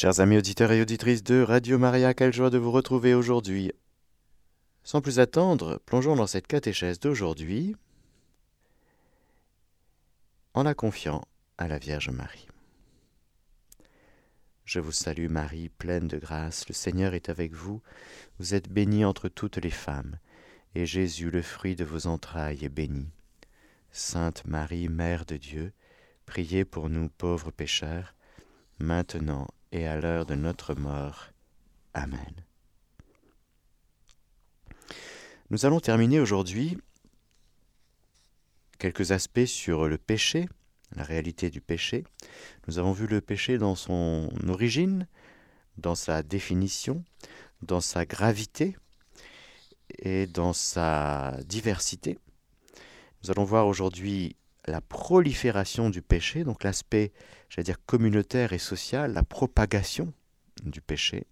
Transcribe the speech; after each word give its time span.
Chers 0.00 0.20
amis 0.20 0.36
auditeurs 0.36 0.70
et 0.70 0.80
auditrices 0.80 1.24
de 1.24 1.42
Radio 1.42 1.76
Maria, 1.76 2.14
quelle 2.14 2.32
joie 2.32 2.50
de 2.50 2.56
vous 2.56 2.70
retrouver 2.70 3.14
aujourd'hui. 3.14 3.72
Sans 4.84 5.00
plus 5.00 5.18
attendre, 5.18 5.82
plongeons 5.86 6.14
dans 6.14 6.28
cette 6.28 6.46
catéchèse 6.46 7.00
d'aujourd'hui 7.00 7.74
en 10.54 10.62
la 10.62 10.74
confiant 10.74 11.24
à 11.56 11.66
la 11.66 11.78
Vierge 11.78 12.10
Marie. 12.10 12.46
Je 14.64 14.78
vous 14.78 14.92
salue 14.92 15.28
Marie, 15.28 15.68
pleine 15.68 16.06
de 16.06 16.18
grâce, 16.18 16.68
le 16.68 16.74
Seigneur 16.74 17.14
est 17.14 17.28
avec 17.28 17.52
vous, 17.52 17.82
vous 18.38 18.54
êtes 18.54 18.68
bénie 18.68 19.04
entre 19.04 19.28
toutes 19.28 19.56
les 19.56 19.68
femmes, 19.68 20.20
et 20.76 20.86
Jésus, 20.86 21.32
le 21.32 21.42
fruit 21.42 21.74
de 21.74 21.84
vos 21.84 22.06
entrailles, 22.06 22.64
est 22.64 22.68
béni. 22.68 23.08
Sainte 23.90 24.46
Marie, 24.46 24.88
Mère 24.88 25.24
de 25.24 25.36
Dieu, 25.36 25.72
priez 26.24 26.64
pour 26.64 26.88
nous 26.88 27.08
pauvres 27.08 27.50
pécheurs, 27.50 28.14
maintenant 28.78 29.48
et 29.72 29.86
à 29.86 30.00
l'heure 30.00 30.26
de 30.26 30.34
notre 30.34 30.74
mort. 30.74 31.28
Amen. 31.94 32.44
Nous 35.50 35.64
allons 35.64 35.80
terminer 35.80 36.20
aujourd'hui 36.20 36.78
quelques 38.78 39.12
aspects 39.12 39.46
sur 39.46 39.88
le 39.88 39.98
péché, 39.98 40.48
la 40.94 41.02
réalité 41.02 41.50
du 41.50 41.60
péché. 41.60 42.04
Nous 42.66 42.78
avons 42.78 42.92
vu 42.92 43.06
le 43.06 43.20
péché 43.20 43.58
dans 43.58 43.74
son 43.74 44.30
origine, 44.46 45.06
dans 45.78 45.94
sa 45.94 46.22
définition, 46.22 47.04
dans 47.62 47.80
sa 47.80 48.04
gravité 48.04 48.76
et 49.98 50.26
dans 50.26 50.52
sa 50.52 51.38
diversité. 51.46 52.18
Nous 53.22 53.30
allons 53.30 53.44
voir 53.44 53.66
aujourd'hui 53.66 54.36
la 54.66 54.80
prolifération 54.80 55.90
du 55.90 56.02
péché, 56.02 56.44
donc 56.44 56.62
l'aspect, 56.62 57.12
j'allais 57.48 57.64
dire, 57.64 57.84
communautaire 57.86 58.52
et 58.52 58.58
social, 58.58 59.12
la 59.12 59.22
propagation 59.22 60.12
du 60.64 60.80
péché. 60.80 61.26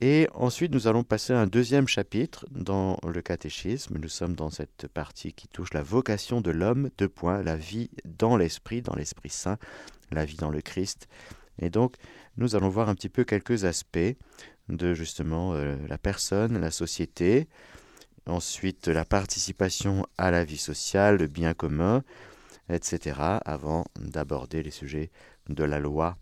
Et 0.00 0.28
ensuite, 0.34 0.72
nous 0.72 0.88
allons 0.88 1.04
passer 1.04 1.32
à 1.32 1.40
un 1.40 1.46
deuxième 1.46 1.86
chapitre 1.86 2.46
dans 2.50 2.98
le 3.06 3.20
catéchisme. 3.20 3.98
Nous 3.98 4.08
sommes 4.08 4.34
dans 4.34 4.50
cette 4.50 4.88
partie 4.88 5.32
qui 5.32 5.48
touche 5.48 5.74
la 5.74 5.82
vocation 5.82 6.40
de 6.40 6.50
l'homme, 6.50 6.90
deux 6.98 7.08
points, 7.08 7.42
la 7.42 7.56
vie 7.56 7.90
dans 8.04 8.36
l'Esprit, 8.36 8.82
dans 8.82 8.96
l'Esprit 8.96 9.28
Saint, 9.28 9.58
la 10.10 10.24
vie 10.24 10.36
dans 10.36 10.50
le 10.50 10.60
Christ. 10.60 11.08
Et 11.60 11.70
donc, 11.70 11.96
nous 12.36 12.56
allons 12.56 12.68
voir 12.68 12.88
un 12.88 12.94
petit 12.94 13.10
peu 13.10 13.24
quelques 13.24 13.64
aspects 13.64 14.16
de 14.68 14.94
justement 14.94 15.54
euh, 15.54 15.76
la 15.88 15.98
personne, 15.98 16.58
la 16.58 16.70
société, 16.70 17.46
ensuite 18.26 18.88
la 18.88 19.04
participation 19.04 20.06
à 20.16 20.30
la 20.30 20.44
vie 20.44 20.58
sociale, 20.58 21.18
le 21.18 21.26
bien 21.26 21.54
commun, 21.54 22.02
etc., 22.68 23.20
avant 23.44 23.84
d'aborder 23.98 24.62
les 24.62 24.70
sujets 24.70 25.10
de 25.48 25.64
la 25.64 25.80
loi, 25.80 26.16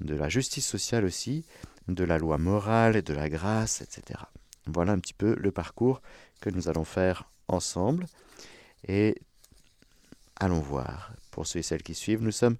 de 0.00 0.14
la 0.14 0.28
justice 0.28 0.66
sociale 0.66 1.04
aussi, 1.04 1.44
de 1.88 2.04
la 2.04 2.18
loi 2.18 2.38
morale 2.38 2.96
et 2.96 3.02
de 3.02 3.14
la 3.14 3.28
grâce, 3.28 3.80
etc. 3.80 4.20
Voilà 4.66 4.92
un 4.92 4.98
petit 4.98 5.14
peu 5.14 5.34
le 5.38 5.50
parcours 5.50 6.00
que 6.40 6.50
nous 6.50 6.68
allons 6.68 6.84
faire 6.84 7.30
ensemble. 7.48 8.06
Et 8.86 9.20
allons 10.36 10.60
voir. 10.60 11.12
Pour 11.30 11.46
ceux 11.46 11.60
et 11.60 11.62
celles 11.62 11.82
qui 11.82 11.94
suivent, 11.94 12.22
nous 12.22 12.32
sommes 12.32 12.56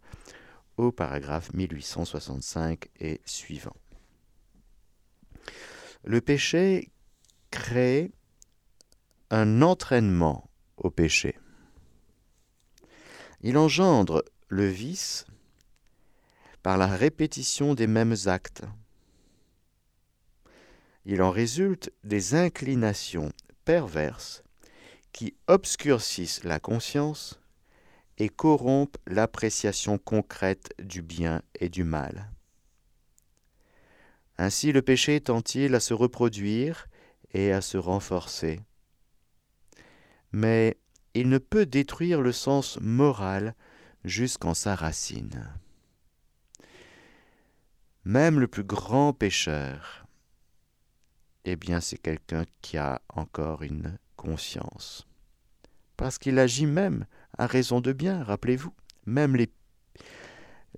au 0.77 0.93
paragraphe 0.93 1.53
1865 1.55 2.89
et 3.01 3.21
suivant. 3.25 3.77
Le 6.05 6.21
péché 6.21 6.91
crée 7.51 8.13
un 9.31 9.63
entraînement 9.63 10.51
au 10.77 10.91
péché. 10.91 11.39
Il 13.43 13.57
engendre 13.57 14.23
le 14.49 14.67
vice 14.67 15.27
par 16.63 16.77
la 16.77 16.87
répétition 16.87 17.75
des 17.75 17.87
mêmes 17.87 18.17
actes. 18.27 18.65
Il 21.07 21.23
en 21.23 21.31
résulte 21.31 21.91
des 22.05 22.35
inclinations 22.35 23.33
perverses 23.65 24.43
qui 25.13 25.35
obscurcissent 25.47 26.45
la 26.45 26.61
conscience 26.61 27.41
et 28.19 28.29
corrompent 28.29 28.99
l'appréciation 29.07 29.97
concrète 29.97 30.75
du 30.79 31.01
bien 31.01 31.43
et 31.59 31.71
du 31.71 31.85
mal. 31.85 32.31
Ainsi 34.37 34.73
le 34.73 34.83
péché 34.83 35.21
tend-il 35.21 35.75
à 35.75 35.81
se 35.81 35.95
reproduire 35.95 36.87
et 37.33 37.53
à 37.53 37.61
se 37.61 37.79
renforcer. 37.79 38.61
Mais 40.33 40.77
il 41.15 41.29
ne 41.29 41.39
peut 41.39 41.67
détruire 41.67 42.21
le 42.21 42.33
sens 42.33 42.79
moral 42.81 43.55
jusqu'en 44.05 44.55
sa 44.55 44.75
racine. 44.75 45.49
Même 48.05 48.41
le 48.41 48.49
plus 48.49 48.65
grand 48.65 49.13
pécheur, 49.13 50.07
eh 51.45 51.57
bien 51.57 51.81
c'est 51.81 51.99
quelqu'un 51.99 52.45
qui 52.63 52.79
a 52.79 53.03
encore 53.09 53.63
une 53.63 53.99
conscience. 54.17 55.07
Parce 55.97 56.19
qu'il 56.19 56.39
agit 56.39 56.67
même 56.67 57.07
à 57.37 57.47
raison 57.47 57.81
de 57.81 57.93
bien, 57.93 58.23
rappelez-vous, 58.23 58.75
même 59.05 59.37
les, 59.37 59.51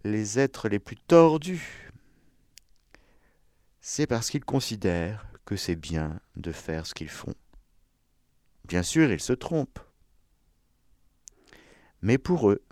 les 0.04 0.38
êtres 0.38 0.68
les 0.68 0.78
plus 0.78 0.96
tordus, 0.96 1.92
c'est 3.80 4.06
parce 4.06 4.30
qu'ils 4.30 4.44
considèrent 4.44 5.26
que 5.44 5.56
c'est 5.56 5.76
bien 5.76 6.20
de 6.36 6.52
faire 6.52 6.86
ce 6.86 6.94
qu'ils 6.94 7.08
font. 7.08 7.34
Bien 8.64 8.82
sûr, 8.82 9.12
ils 9.12 9.20
se 9.20 9.32
trompent. 9.32 9.80
Mais 12.02 12.18
pour 12.18 12.50
eux, 12.50 12.62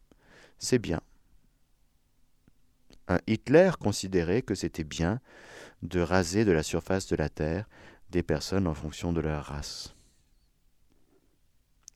c'est 0.59 0.79
bien. 0.79 1.01
Un 3.09 3.19
Hitler 3.27 3.71
considérait 3.81 4.43
que 4.43 4.55
c'était 4.55 4.85
bien 4.85 5.21
de 5.83 6.01
raser 6.01 6.45
de 6.45 6.53
la 6.53 6.63
surface 6.63 7.07
de 7.09 7.17
la 7.17 7.29
Terre 7.29 7.69
des 8.11 8.23
personnes 8.23 8.67
en 8.67 8.75
fonction 8.75 9.13
de 9.13 9.21
leur 9.21 9.45
race. 9.45 9.95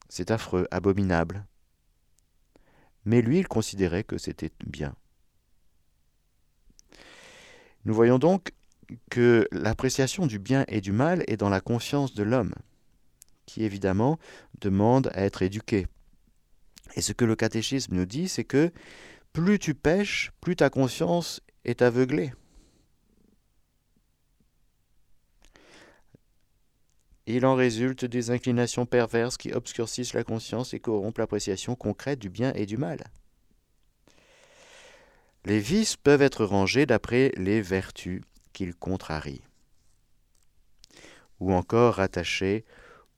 C'est 0.09 0.31
affreux, 0.31 0.67
abominable. 0.71 1.45
Mais 3.05 3.21
lui, 3.21 3.41
il 3.41 3.49
considérait 3.49 4.05
que 4.05 4.17
c'était 4.17 4.53
bien. 4.67 4.95
Nous 7.85 7.95
voyons 7.95 8.19
donc 8.19 8.53
que 9.11 9.47
l'appréciation 9.53 10.27
du 10.27 10.39
bien 10.39 10.65
et 10.69 10.81
du 10.81 10.93
mal 10.93 11.25
est 11.27 11.37
dans 11.37 11.49
la 11.49 11.61
conscience 11.61 12.15
de 12.15 12.23
l'homme, 12.23 12.55
qui 13.47 13.65
évidemment 13.65 14.19
demande 14.61 15.11
à 15.15 15.23
être 15.23 15.43
éduqué. 15.43 15.87
Et 16.95 17.01
ce 17.01 17.13
que 17.13 17.25
le 17.25 17.37
catéchisme 17.37 17.95
nous 17.95 18.07
dit, 18.07 18.29
c'est 18.29 18.45
que 18.45 18.73
plus 19.33 19.59
tu 19.59 19.75
pêches, 19.75 20.33
plus 20.41 20.57
ta 20.57 20.71
conscience 20.71 21.41
est 21.65 21.83
aveuglée. 21.83 22.33
Il 27.27 27.47
en 27.47 27.55
résulte 27.55 28.05
des 28.05 28.31
inclinations 28.31 28.85
perverses 28.85 29.39
qui 29.39 29.53
obscurcissent 29.53 30.13
la 30.13 30.25
conscience 30.25 30.75
et 30.75 30.81
corrompent 30.81 31.19
l'appréciation 31.19 31.75
concrète 31.75 32.19
du 32.19 32.29
bien 32.29 32.53
et 32.55 32.67
du 32.67 32.77
mal. 32.77 33.05
Les 35.47 35.59
vices 35.59 35.97
peuvent 35.97 36.23
être 36.23 36.45
rangés 36.45 36.87
d'après 36.87 37.33
les 37.37 37.61
vertus 37.61 38.23
qu'ils 38.53 38.75
contrarient, 38.75 39.43
ou 41.41 41.53
encore 41.53 41.95
rattachés 41.95 42.65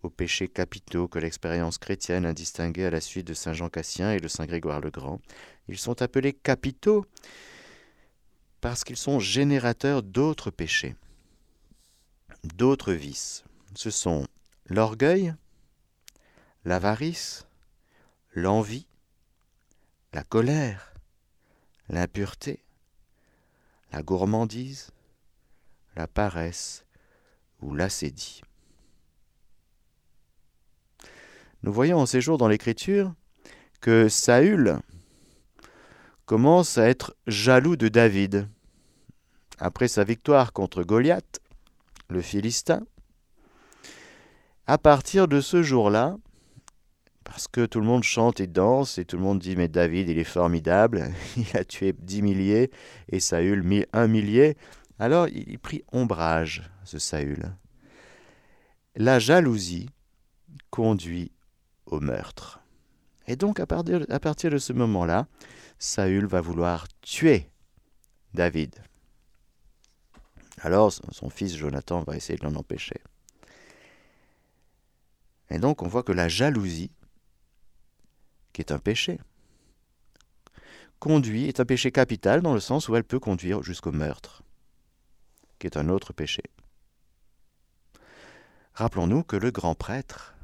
aux 0.06 0.10
péchés 0.10 0.48
capitaux 0.48 1.08
que 1.08 1.18
l'expérience 1.18 1.78
chrétienne 1.78 2.24
a 2.24 2.32
distingués 2.32 2.86
à 2.86 2.90
la 2.90 3.00
suite 3.00 3.26
de 3.26 3.34
Saint 3.34 3.52
Jean 3.52 3.68
Cassien 3.68 4.12
et 4.12 4.20
de 4.20 4.28
Saint 4.28 4.46
Grégoire 4.46 4.80
le 4.80 4.90
Grand. 4.90 5.20
Ils 5.68 5.78
sont 5.78 6.00
appelés 6.00 6.32
capitaux 6.32 7.04
parce 8.60 8.84
qu'ils 8.84 8.96
sont 8.96 9.18
générateurs 9.18 10.02
d'autres 10.02 10.50
péchés, 10.50 10.94
d'autres 12.44 12.92
vices. 12.92 13.44
Ce 13.74 13.90
sont 13.90 14.26
l'orgueil, 14.66 15.34
l'avarice, 16.64 17.46
l'envie, 18.32 18.86
la 20.12 20.22
colère, 20.22 20.94
l'impureté, 21.88 22.64
la 23.92 24.02
gourmandise, 24.02 24.90
la 25.96 26.06
paresse 26.06 26.84
ou 27.60 27.74
l'acédie. 27.74 28.42
Nous 31.62 31.72
voyons 31.72 31.98
en 31.98 32.06
ces 32.06 32.20
jours 32.20 32.38
dans 32.38 32.48
l'Écriture 32.48 33.14
que 33.80 34.08
Saül 34.08 34.78
commence 36.24 36.76
à 36.76 36.88
être 36.88 37.16
jaloux 37.26 37.76
de 37.76 37.88
David. 37.88 38.48
Après 39.58 39.88
sa 39.88 40.04
victoire 40.04 40.52
contre 40.52 40.82
Goliath, 40.82 41.40
le 42.08 42.20
Philistin, 42.20 42.82
à 44.66 44.78
partir 44.78 45.28
de 45.28 45.40
ce 45.40 45.62
jour-là, 45.62 46.16
parce 47.24 47.48
que 47.48 47.66
tout 47.66 47.80
le 47.80 47.86
monde 47.86 48.02
chante 48.02 48.40
et 48.40 48.46
danse 48.46 48.98
et 48.98 49.04
tout 49.04 49.16
le 49.16 49.22
monde 49.22 49.38
dit 49.38 49.56
mais 49.56 49.68
David 49.68 50.08
il 50.08 50.18
est 50.18 50.24
formidable, 50.24 51.10
il 51.36 51.56
a 51.56 51.64
tué 51.64 51.94
dix 51.98 52.22
milliers 52.22 52.70
et 53.08 53.20
Saül 53.20 53.64
un 53.92 54.08
millier, 54.08 54.56
alors 54.98 55.28
il 55.28 55.58
prit 55.58 55.82
ombrage, 55.92 56.70
ce 56.84 56.98
Saül. 56.98 57.52
La 58.94 59.18
jalousie 59.18 59.88
conduit 60.70 61.32
au 61.86 62.00
meurtre. 62.00 62.60
Et 63.26 63.36
donc 63.36 63.58
à 63.60 63.66
partir, 63.66 64.50
de 64.50 64.58
ce 64.58 64.72
moment-là, 64.72 65.26
Saül 65.78 66.26
va 66.26 66.40
vouloir 66.40 66.86
tuer 67.00 67.50
David. 68.34 68.74
Alors 70.58 70.92
son 70.92 71.30
fils 71.30 71.56
Jonathan 71.56 72.02
va 72.02 72.16
essayer 72.16 72.38
de 72.38 72.44
l'en 72.44 72.54
empêcher. 72.54 73.00
Et 75.50 75.58
donc 75.58 75.82
on 75.82 75.88
voit 75.88 76.02
que 76.02 76.12
la 76.12 76.28
jalousie, 76.28 76.90
qui 78.52 78.62
est 78.62 78.72
un 78.72 78.78
péché, 78.78 79.18
conduit, 80.98 81.46
est 81.46 81.60
un 81.60 81.64
péché 81.64 81.92
capital 81.92 82.40
dans 82.42 82.54
le 82.54 82.60
sens 82.60 82.88
où 82.88 82.96
elle 82.96 83.04
peut 83.04 83.20
conduire 83.20 83.62
jusqu'au 83.62 83.92
meurtre, 83.92 84.42
qui 85.58 85.66
est 85.66 85.76
un 85.76 85.88
autre 85.88 86.12
péché. 86.12 86.42
Rappelons-nous 88.74 89.24
que 89.24 89.36
le 89.36 89.50
grand 89.50 89.74
prêtre, 89.74 90.35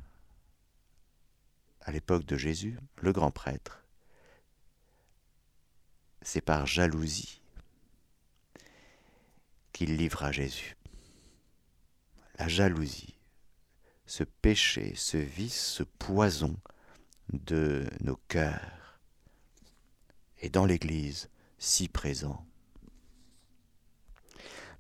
à 1.83 1.93
l'époque 1.93 2.25
de 2.25 2.37
Jésus, 2.37 2.79
le 2.97 3.13
grand 3.13 3.31
prêtre, 3.31 3.85
c'est 6.23 6.41
par 6.41 6.67
jalousie 6.67 7.41
qu'il 9.73 9.97
livra 9.97 10.33
Jésus. 10.33 10.77
La 12.39 12.49
jalousie, 12.49 13.19
ce 14.07 14.25
péché, 14.25 14.93
ce 14.97 15.17
vice, 15.17 15.61
ce 15.61 15.83
poison 15.83 16.57
de 17.33 17.85
nos 18.01 18.17
cœurs 18.29 19.01
est 20.41 20.51
dans 20.51 20.67
l'Église 20.67 21.31
si 21.59 21.89
présent. 21.89 22.45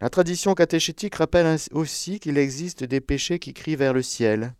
La 0.00 0.10
tradition 0.10 0.54
catéchétique 0.54 1.14
rappelle 1.14 1.56
aussi 1.70 2.18
qu'il 2.18 2.36
existe 2.36 2.82
des 2.82 3.00
péchés 3.00 3.38
qui 3.38 3.54
crient 3.54 3.76
vers 3.76 3.92
le 3.92 4.02
ciel. 4.02 4.54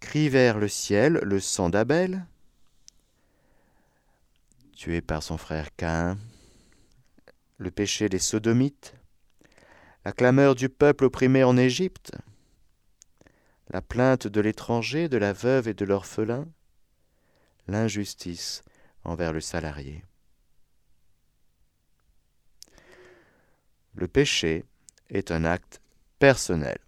Crie 0.00 0.28
vers 0.28 0.58
le 0.58 0.68
ciel 0.68 1.14
le 1.22 1.40
sang 1.40 1.70
d'Abel, 1.70 2.26
tué 4.72 5.00
par 5.00 5.22
son 5.22 5.38
frère 5.38 5.74
Cain, 5.74 6.18
le 7.58 7.70
péché 7.70 8.08
des 8.08 8.18
sodomites, 8.18 8.94
la 10.04 10.12
clameur 10.12 10.54
du 10.54 10.68
peuple 10.68 11.04
opprimé 11.04 11.42
en 11.44 11.56
Égypte, 11.56 12.12
la 13.70 13.82
plainte 13.82 14.26
de 14.26 14.40
l'étranger, 14.40 15.08
de 15.08 15.16
la 15.16 15.32
veuve 15.32 15.66
et 15.68 15.74
de 15.74 15.84
l'orphelin, 15.84 16.46
l'injustice 17.66 18.62
envers 19.02 19.32
le 19.32 19.40
salarié. 19.40 20.04
Le 23.94 24.06
péché 24.06 24.64
est 25.08 25.30
un 25.30 25.44
acte 25.44 25.80
personnel. 26.18 26.78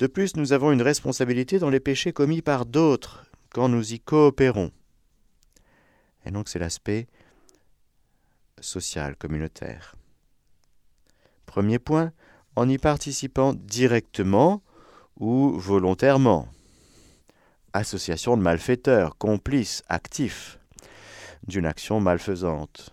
De 0.00 0.06
plus, 0.06 0.34
nous 0.34 0.54
avons 0.54 0.72
une 0.72 0.80
responsabilité 0.80 1.58
dans 1.58 1.68
les 1.68 1.78
péchés 1.78 2.14
commis 2.14 2.40
par 2.40 2.64
d'autres 2.64 3.26
quand 3.50 3.68
nous 3.68 3.92
y 3.92 4.00
coopérons. 4.00 4.70
Et 6.24 6.30
donc 6.30 6.48
c'est 6.48 6.58
l'aspect 6.58 7.06
social, 8.60 9.14
communautaire. 9.16 9.96
Premier 11.44 11.78
point, 11.78 12.12
en 12.56 12.66
y 12.66 12.78
participant 12.78 13.52
directement 13.52 14.62
ou 15.18 15.50
volontairement. 15.58 16.48
Association 17.74 18.38
de 18.38 18.42
malfaiteurs, 18.42 19.18
complices, 19.18 19.82
actifs 19.90 20.58
d'une 21.46 21.66
action 21.66 22.00
malfaisante. 22.00 22.90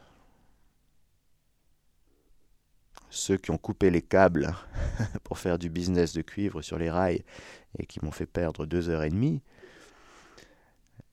Ceux 3.17 3.37
qui 3.37 3.49
ont 3.49 3.57
coupé 3.57 3.89
les 3.89 4.03
câbles 4.03 4.53
pour 5.23 5.39
faire 5.39 5.57
du 5.57 5.71
business 5.71 6.13
de 6.13 6.21
cuivre 6.21 6.61
sur 6.61 6.77
les 6.77 6.91
rails 6.91 7.23
et 7.79 7.87
qui 7.87 7.99
m'ont 8.05 8.11
fait 8.11 8.27
perdre 8.27 8.67
deux 8.67 8.89
heures 8.89 9.01
et 9.01 9.09
demie, 9.09 9.41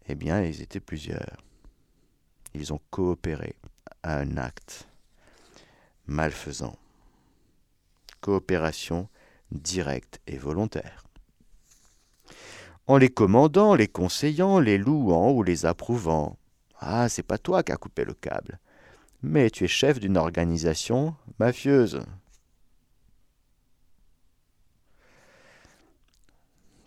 eh 0.06 0.14
bien, 0.14 0.42
ils 0.42 0.60
étaient 0.60 0.80
plusieurs. 0.80 1.38
Ils 2.52 2.74
ont 2.74 2.80
coopéré 2.90 3.56
à 4.02 4.18
un 4.18 4.36
acte 4.36 4.86
malfaisant 6.06 6.76
coopération 8.20 9.08
directe 9.50 10.20
et 10.26 10.36
volontaire. 10.36 11.04
En 12.86 12.98
les 12.98 13.08
commandant, 13.08 13.74
les 13.74 13.88
conseillant, 13.88 14.58
les 14.58 14.76
louant 14.76 15.32
ou 15.32 15.42
les 15.42 15.64
approuvant. 15.64 16.36
Ah, 16.80 17.08
c'est 17.08 17.22
pas 17.22 17.38
toi 17.38 17.62
qui 17.62 17.72
as 17.72 17.78
coupé 17.78 18.04
le 18.04 18.12
câble, 18.12 18.58
mais 19.24 19.50
tu 19.50 19.64
es 19.64 19.68
chef 19.68 19.98
d'une 19.98 20.18
organisation 20.18 21.16
mafieuse. 21.38 22.02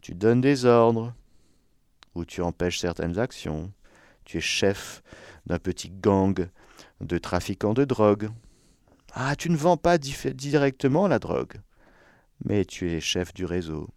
Tu 0.02 0.14
donnes 0.14 0.40
des 0.40 0.66
ordres, 0.66 1.14
ou 2.16 2.26
tu 2.26 2.42
empêches 2.42 2.80
certaines 2.80 3.18
actions. 3.18 3.74
Tu 4.24 4.38
es 4.38 4.42
chef 4.42 5.02
d'un 5.48 5.60
petit 5.60 5.90
gang 5.90 6.48
de 7.02 7.18
trafiquants 7.18 7.74
de 7.74 7.86
drogue, 7.86 8.30
ah, 9.14 9.36
tu 9.36 9.50
ne 9.50 9.58
vends 9.58 9.78
pas 9.78 9.98
directement 9.98 11.08
la 11.08 11.18
drogue, 11.18 11.62
mais 12.46 12.66
tu 12.66 12.92
es 12.92 13.00
chef 13.00 13.34
du 13.34 13.46
réseau. 13.46 13.90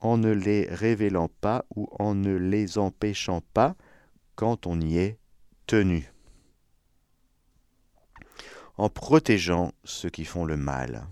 En 0.00 0.16
ne 0.16 0.30
les 0.30 0.66
révélant 0.68 1.28
pas 1.40 1.64
ou 1.74 1.88
en 1.98 2.14
ne 2.14 2.34
les 2.34 2.78
empêchant 2.78 3.42
pas 3.54 3.76
quand 4.34 4.66
on 4.66 4.80
y 4.80 4.98
est 4.98 5.18
tenu. 5.68 6.10
En 8.76 8.88
protégeant 8.88 9.72
ceux 9.84 10.10
qui 10.10 10.24
font 10.24 10.44
le 10.44 10.56
mal. 10.56 11.06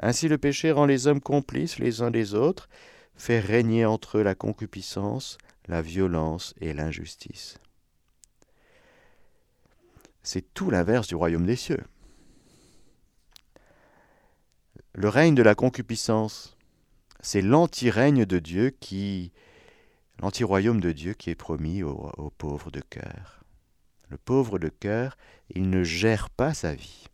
Ainsi 0.00 0.26
le 0.26 0.38
péché 0.38 0.72
rend 0.72 0.86
les 0.86 1.06
hommes 1.06 1.20
complices 1.20 1.78
les 1.78 2.02
uns 2.02 2.10
des 2.10 2.34
autres, 2.34 2.68
fait 3.14 3.38
régner 3.38 3.84
entre 3.84 4.18
eux 4.18 4.22
la 4.24 4.34
concupiscence, 4.34 5.38
la 5.68 5.80
violence 5.80 6.54
et 6.60 6.74
l'injustice 6.74 7.60
c'est 10.22 10.54
tout 10.54 10.70
l'inverse 10.70 11.08
du 11.08 11.14
royaume 11.14 11.46
des 11.46 11.56
cieux. 11.56 11.82
Le 14.94 15.08
règne 15.08 15.34
de 15.34 15.42
la 15.42 15.54
concupiscence, 15.54 16.56
c'est 17.20 17.42
l'anti-règne 17.42 18.24
de 18.24 18.38
Dieu 18.38 18.70
qui, 18.70 19.32
l'anti-royaume 20.22 20.80
de 20.80 20.92
Dieu 20.92 21.14
qui 21.14 21.30
est 21.30 21.34
promis 21.34 21.82
aux, 21.82 22.32
pauvres 22.38 22.70
de 22.70 22.80
cœur. 22.80 23.42
Le 24.08 24.16
pauvre 24.16 24.60
de 24.60 24.68
cœur, 24.68 25.16
il 25.50 25.68
ne 25.68 25.82
gère 25.82 26.30
pas 26.30 26.54
sa 26.54 26.74
vie. 26.74 27.08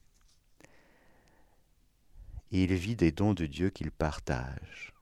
Il 2.51 2.73
vit 2.75 2.97
des 2.97 3.11
dons 3.11 3.33
de 3.33 3.47
Dieu 3.47 3.71
qu'il 3.71 3.91
partage. 3.91 4.93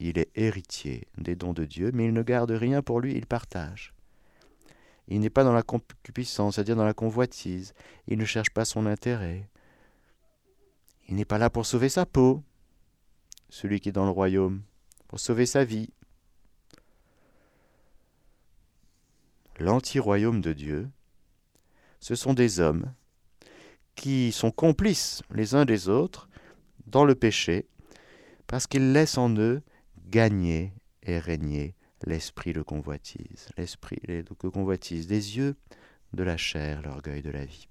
Il 0.00 0.18
est 0.18 0.30
héritier 0.36 1.06
des 1.16 1.36
dons 1.36 1.52
de 1.52 1.64
Dieu, 1.64 1.92
mais 1.94 2.06
il 2.06 2.12
ne 2.12 2.22
garde 2.22 2.50
rien 2.50 2.82
pour 2.82 3.00
lui, 3.00 3.14
il 3.14 3.26
partage. 3.26 3.94
Il 5.06 5.20
n'est 5.20 5.30
pas 5.30 5.44
dans 5.44 5.52
la 5.52 5.62
concupiscence, 5.62 6.56
c'est-à-dire 6.56 6.76
dans 6.76 6.84
la 6.84 6.92
convoitise. 6.92 7.72
Il 8.08 8.18
ne 8.18 8.24
cherche 8.24 8.50
pas 8.50 8.64
son 8.64 8.84
intérêt. 8.84 9.48
Il 11.08 11.14
n'est 11.14 11.24
pas 11.24 11.38
là 11.38 11.50
pour 11.50 11.66
sauver 11.66 11.88
sa 11.88 12.04
peau, 12.04 12.42
celui 13.48 13.80
qui 13.80 13.88
est 13.88 13.92
dans 13.92 14.04
le 14.04 14.10
royaume, 14.10 14.62
pour 15.06 15.20
sauver 15.20 15.46
sa 15.46 15.64
vie. 15.64 15.90
L'anti-royaume 19.58 20.40
de 20.40 20.52
Dieu, 20.52 20.88
ce 22.00 22.14
sont 22.14 22.34
des 22.34 22.60
hommes 22.60 22.92
qui 23.96 24.30
sont 24.30 24.52
complices 24.52 25.22
les 25.32 25.54
uns 25.54 25.64
des 25.64 25.88
autres 25.88 26.28
dans 26.86 27.04
le 27.04 27.16
péché, 27.16 27.66
parce 28.46 28.66
qu'ils 28.66 28.92
laissent 28.92 29.18
en 29.18 29.34
eux 29.36 29.62
gagner 30.06 30.72
et 31.02 31.18
régner 31.18 31.74
l'esprit 32.04 32.52
le 32.52 32.62
convoitise, 32.62 33.48
l'esprit 33.56 33.98
le 34.06 34.22
convoitise 34.22 35.06
des 35.06 35.36
yeux, 35.36 35.56
de 36.12 36.22
la 36.22 36.36
chair, 36.36 36.80
l'orgueil 36.82 37.22
de 37.22 37.30
la 37.30 37.44
vie. 37.44 37.68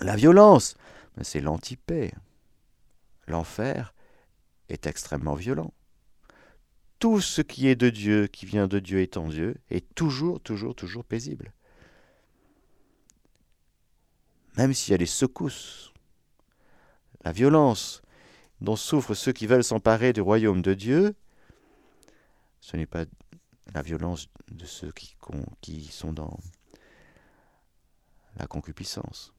La 0.00 0.16
violence, 0.16 0.76
c'est 1.22 1.40
l'antipée. 1.40 2.12
L'enfer 3.26 3.94
est 4.68 4.86
extrêmement 4.86 5.34
violent. 5.34 5.72
Tout 7.02 7.20
ce 7.20 7.42
qui 7.42 7.66
est 7.66 7.74
de 7.74 7.90
Dieu, 7.90 8.28
qui 8.28 8.46
vient 8.46 8.68
de 8.68 8.78
Dieu 8.78 9.00
étant 9.00 9.26
Dieu, 9.26 9.56
est 9.70 9.92
toujours, 9.96 10.40
toujours, 10.40 10.76
toujours 10.76 11.04
paisible. 11.04 11.52
Même 14.56 14.72
s'il 14.72 14.92
y 14.92 14.94
a 14.94 14.98
des 14.98 15.06
secousses, 15.06 15.92
la 17.24 17.32
violence 17.32 18.02
dont 18.60 18.76
souffrent 18.76 19.14
ceux 19.14 19.32
qui 19.32 19.48
veulent 19.48 19.64
s'emparer 19.64 20.12
du 20.12 20.20
royaume 20.20 20.62
de 20.62 20.74
Dieu 20.74 21.16
ce 22.62 22.76
n'est 22.76 22.86
pas 22.86 23.04
la 23.74 23.82
violence 23.82 24.28
de 24.50 24.64
ceux 24.64 24.92
qui, 24.92 25.16
qui 25.60 25.84
sont 25.86 26.12
dans 26.12 26.38
la 28.36 28.46
concupiscence. 28.46 29.34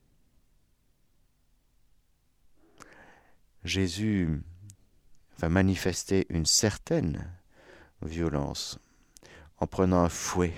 Jésus 3.64 4.44
va 5.38 5.48
manifester 5.48 6.28
une 6.30 6.46
certaine 6.46 7.34
violence 8.06 8.80
en 9.58 9.68
prenant 9.68 10.04
un 10.04 10.10
fouet, 10.10 10.54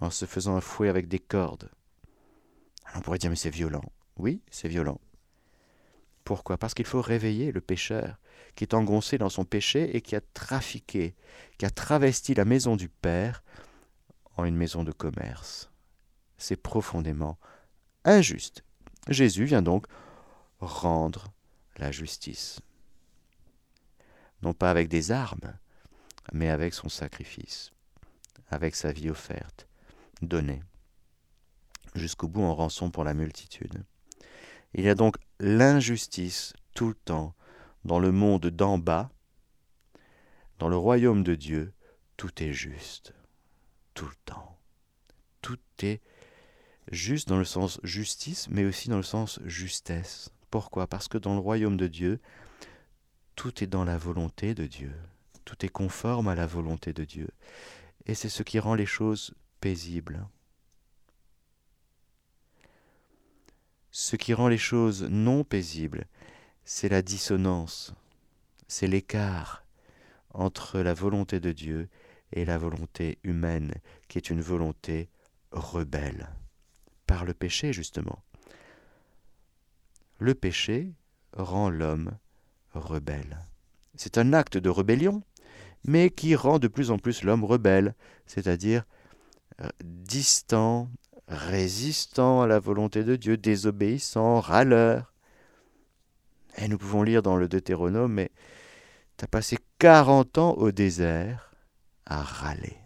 en 0.00 0.10
se 0.10 0.26
faisant 0.26 0.56
un 0.56 0.60
fouet 0.60 0.88
avec 0.88 1.08
des 1.08 1.18
cordes. 1.18 1.70
on 2.94 3.00
pourrait 3.00 3.18
dire 3.18 3.30
mais 3.30 3.36
c'est 3.36 3.50
violent. 3.50 3.84
Oui, 4.16 4.40
c'est 4.50 4.68
violent. 4.68 5.00
Pourquoi? 6.24 6.58
Parce 6.58 6.74
qu'il 6.74 6.86
faut 6.86 7.02
réveiller 7.02 7.52
le 7.52 7.60
pécheur 7.60 8.18
qui 8.56 8.64
est 8.64 8.74
engoncé 8.74 9.18
dans 9.18 9.28
son 9.28 9.44
péché 9.44 9.96
et 9.96 10.00
qui 10.00 10.16
a 10.16 10.20
trafiqué, 10.20 11.14
qui 11.58 11.66
a 11.66 11.70
travesti 11.70 12.34
la 12.34 12.44
maison 12.44 12.74
du 12.74 12.88
Père 12.88 13.44
en 14.36 14.44
une 14.44 14.56
maison 14.56 14.82
de 14.82 14.92
commerce. 14.92 15.70
C'est 16.38 16.56
profondément 16.56 17.38
injuste. 18.04 18.64
Jésus 19.08 19.44
vient 19.44 19.62
donc 19.62 19.86
rendre 20.58 21.32
la 21.76 21.92
justice. 21.92 22.60
Non 24.42 24.52
pas 24.52 24.70
avec 24.70 24.88
des 24.88 25.12
armes, 25.12 25.58
mais 26.32 26.48
avec 26.50 26.74
son 26.74 26.88
sacrifice, 26.88 27.72
avec 28.48 28.76
sa 28.76 28.92
vie 28.92 29.10
offerte, 29.10 29.66
donnée, 30.22 30.62
jusqu'au 31.94 32.28
bout 32.28 32.42
en 32.42 32.54
rançon 32.54 32.90
pour 32.90 33.04
la 33.04 33.14
multitude. 33.14 33.84
Il 34.74 34.84
y 34.84 34.88
a 34.88 34.94
donc 34.94 35.16
l'injustice 35.40 36.52
tout 36.74 36.88
le 36.88 36.94
temps 36.94 37.34
dans 37.84 37.98
le 37.98 38.12
monde 38.12 38.46
d'en 38.46 38.78
bas, 38.78 39.10
dans 40.58 40.68
le 40.68 40.76
royaume 40.76 41.22
de 41.22 41.34
Dieu, 41.34 41.72
tout 42.16 42.42
est 42.42 42.52
juste, 42.52 43.14
tout 43.94 44.06
le 44.06 44.14
temps. 44.24 44.58
Tout 45.42 45.58
est 45.82 46.00
juste 46.90 47.28
dans 47.28 47.38
le 47.38 47.44
sens 47.44 47.78
justice, 47.82 48.48
mais 48.50 48.64
aussi 48.64 48.88
dans 48.88 48.96
le 48.96 49.02
sens 49.02 49.38
justesse. 49.44 50.30
Pourquoi? 50.50 50.86
Parce 50.86 51.08
que 51.08 51.18
dans 51.18 51.34
le 51.34 51.40
royaume 51.40 51.76
de 51.76 51.86
Dieu, 51.86 52.20
tout 53.36 53.62
est 53.62 53.66
dans 53.66 53.84
la 53.84 53.98
volonté 53.98 54.54
de 54.54 54.66
Dieu, 54.66 54.92
tout 55.44 55.64
est 55.64 55.68
conforme 55.68 56.26
à 56.26 56.34
la 56.34 56.46
volonté 56.46 56.92
de 56.92 57.04
Dieu. 57.04 57.28
Et 58.06 58.14
c'est 58.14 58.30
ce 58.30 58.42
qui 58.42 58.58
rend 58.58 58.74
les 58.74 58.86
choses 58.86 59.34
paisibles. 59.60 60.26
Ce 63.90 64.16
qui 64.16 64.34
rend 64.34 64.48
les 64.48 64.58
choses 64.58 65.04
non 65.04 65.44
paisibles, 65.44 66.06
c'est 66.64 66.88
la 66.88 67.02
dissonance, 67.02 67.94
c'est 68.68 68.86
l'écart 68.86 69.64
entre 70.30 70.80
la 70.80 70.94
volonté 70.94 71.38
de 71.38 71.52
Dieu 71.52 71.88
et 72.32 72.44
la 72.44 72.58
volonté 72.58 73.18
humaine, 73.22 73.74
qui 74.08 74.18
est 74.18 74.30
une 74.30 74.40
volonté 74.40 75.08
rebelle, 75.52 76.28
par 77.06 77.24
le 77.24 77.34
péché 77.34 77.72
justement. 77.72 78.22
Le 80.18 80.34
péché 80.34 80.92
rend 81.32 81.70
l'homme 81.70 82.18
rebelle. 82.76 83.38
C'est 83.96 84.18
un 84.18 84.32
acte 84.32 84.56
de 84.56 84.68
rébellion, 84.68 85.22
mais 85.84 86.10
qui 86.10 86.34
rend 86.34 86.58
de 86.58 86.68
plus 86.68 86.90
en 86.90 86.98
plus 86.98 87.22
l'homme 87.22 87.44
rebelle, 87.44 87.94
c'est-à-dire 88.26 88.84
euh, 89.62 89.68
distant, 89.82 90.90
résistant 91.28 92.42
à 92.42 92.46
la 92.46 92.58
volonté 92.58 93.04
de 93.04 93.16
Dieu, 93.16 93.36
désobéissant, 93.36 94.40
râleur. 94.40 95.12
Et 96.58 96.68
nous 96.68 96.78
pouvons 96.78 97.02
lire 97.02 97.22
dans 97.22 97.36
le 97.36 97.48
Deutéronome, 97.48 98.12
mais 98.12 98.30
tu 99.16 99.24
as 99.24 99.28
passé 99.28 99.58
40 99.78 100.38
ans 100.38 100.52
au 100.54 100.72
désert 100.72 101.54
à 102.04 102.22
râler, 102.22 102.76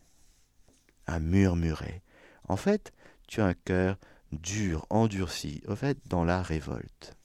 à 1.07 1.21
murmurer. 1.21 2.03
En 2.49 2.57
fait, 2.57 2.93
tu 3.27 3.41
as 3.41 3.47
un 3.47 3.55
cœur 3.55 3.97
dur, 4.33 4.87
endurci, 4.91 5.63
au 5.67 5.77
fait, 5.77 5.99
dans 6.07 6.25
la 6.25 6.43
révolte. 6.43 7.17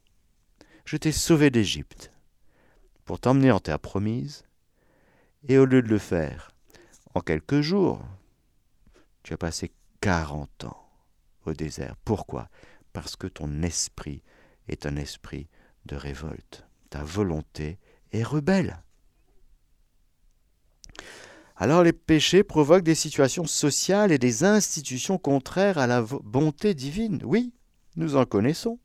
Je 0.86 0.98
t'ai 0.98 1.12
sauvé 1.12 1.50
d'Égypte 1.50 2.12
pour 3.06 3.20
t'emmener 3.20 3.52
en 3.52 3.60
terre 3.60 3.80
promise, 3.80 4.44
et 5.48 5.58
au 5.58 5.66
lieu 5.66 5.82
de 5.82 5.88
le 5.88 6.00
faire 6.00 6.52
en 7.14 7.22
quelques 7.22 7.62
jours, 7.62 8.02
tu 9.24 9.34
as 9.34 9.38
passé 9.38 9.72
40 10.02 10.66
ans 10.66 10.90
au 11.46 11.54
désert. 11.54 11.96
Pourquoi? 12.04 12.50
Parce 12.94 13.16
que 13.16 13.28
ton 13.28 13.62
esprit 13.62 14.22
est 14.68 14.86
un 14.86 14.96
esprit 14.96 15.48
de 15.86 15.96
révolte. 15.96 16.68
Ta 16.90 17.04
volonté 17.04 17.80
est 18.12 18.24
rebelle. 18.24 18.82
Alors 21.56 21.84
les 21.84 21.94
péchés 21.94 22.44
provoquent 22.44 22.84
des 22.84 22.96
situations 22.96 23.46
sociales 23.46 24.12
et 24.12 24.18
des 24.18 24.44
institutions 24.44 25.18
contraires 25.18 25.78
à 25.78 25.88
la 25.88 26.02
bonté 26.02 26.74
divine. 26.74 27.22
Oui, 27.24 27.54
nous 27.96 28.18
en 28.18 28.26
connaissons. 28.26 28.80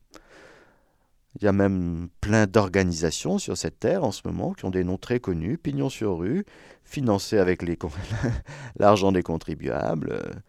Il 1.37 1.45
y 1.45 1.49
a 1.49 1.53
même 1.53 2.09
plein 2.21 2.47
d'organisations 2.47 3.39
sur 3.39 3.57
cette 3.57 3.79
terre 3.79 4.03
en 4.03 4.11
ce 4.11 4.23
moment 4.25 4.53
qui 4.53 4.65
ont 4.65 4.71
des 4.71 4.83
noms 4.83 4.99
très 4.99 5.21
connus, 5.21 5.59
pignon 5.59 5.89
sur 5.89 6.19
rue, 6.19 6.45
financés 6.85 7.39
avec 7.39 7.63
l'argent 8.79 9.13
des 9.13 9.23
contribuables, 9.23 10.43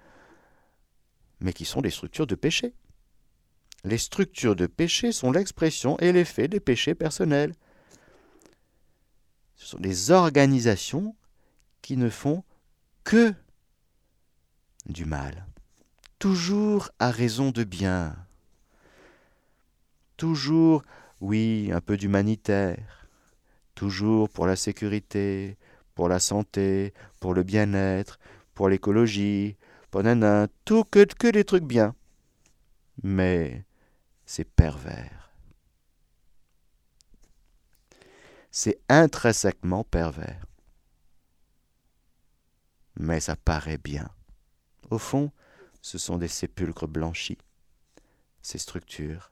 mais 1.39 1.53
qui 1.53 1.65
sont 1.65 1.81
des 1.81 1.91
structures 1.91 2.27
de 2.27 2.35
péché. 2.35 2.73
Les 3.83 3.97
structures 3.97 4.55
de 4.55 4.67
péché 4.67 5.11
sont 5.11 5.31
l'expression 5.31 5.97
et 5.99 6.11
l'effet 6.11 6.47
des 6.47 6.59
péchés 6.59 6.95
personnels. 6.95 7.53
Ce 9.55 9.67
sont 9.67 9.79
des 9.79 10.11
organisations 10.11 11.15
qui 11.81 11.97
ne 11.97 12.09
font 12.09 12.43
que 13.03 13.33
du 14.87 15.05
mal, 15.05 15.45
toujours 16.19 16.89
à 16.99 17.11
raison 17.11 17.51
de 17.51 17.63
bien, 17.63 18.15
toujours, 20.21 20.83
oui, 21.19 21.71
un 21.73 21.81
peu 21.81 21.97
d'humanitaire, 21.97 23.07
toujours 23.73 24.29
pour 24.29 24.45
la 24.45 24.55
sécurité, 24.55 25.57
pour 25.95 26.09
la 26.09 26.19
santé, 26.19 26.93
pour 27.19 27.33
le 27.33 27.41
bien-être, 27.41 28.19
pour 28.53 28.69
l'écologie, 28.69 29.57
pour 29.89 30.03
nana, 30.03 30.47
tout 30.63 30.83
que 30.83 31.31
des 31.31 31.43
trucs 31.43 31.63
bien. 31.63 31.95
Mais 33.01 33.65
c'est 34.23 34.43
pervers. 34.43 35.31
C'est 38.51 38.79
intrinsèquement 38.89 39.83
pervers. 39.83 40.45
Mais 42.95 43.19
ça 43.21 43.35
paraît 43.35 43.79
bien. 43.79 44.07
Au 44.91 44.99
fond, 44.99 45.31
ce 45.81 45.97
sont 45.97 46.19
des 46.19 46.27
sépulcres 46.27 46.87
blanchis. 46.87 47.39
Ces 48.43 48.59
structures 48.59 49.30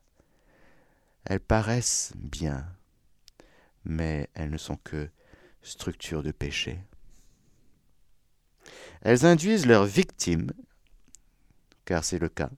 elles 1.29 1.39
paraissent 1.39 2.11
bien, 2.15 2.65
mais 3.85 4.29
elles 4.33 4.49
ne 4.49 4.57
sont 4.57 4.77
que 4.83 5.09
structures 5.61 6.23
de 6.23 6.31
péché. 6.31 6.79
Elles 9.01 9.27
induisent 9.27 9.67
leurs 9.67 9.85
victimes, 9.85 10.51
car 11.85 12.03
c'est 12.03 12.17
le 12.17 12.29
cas, 12.29 12.49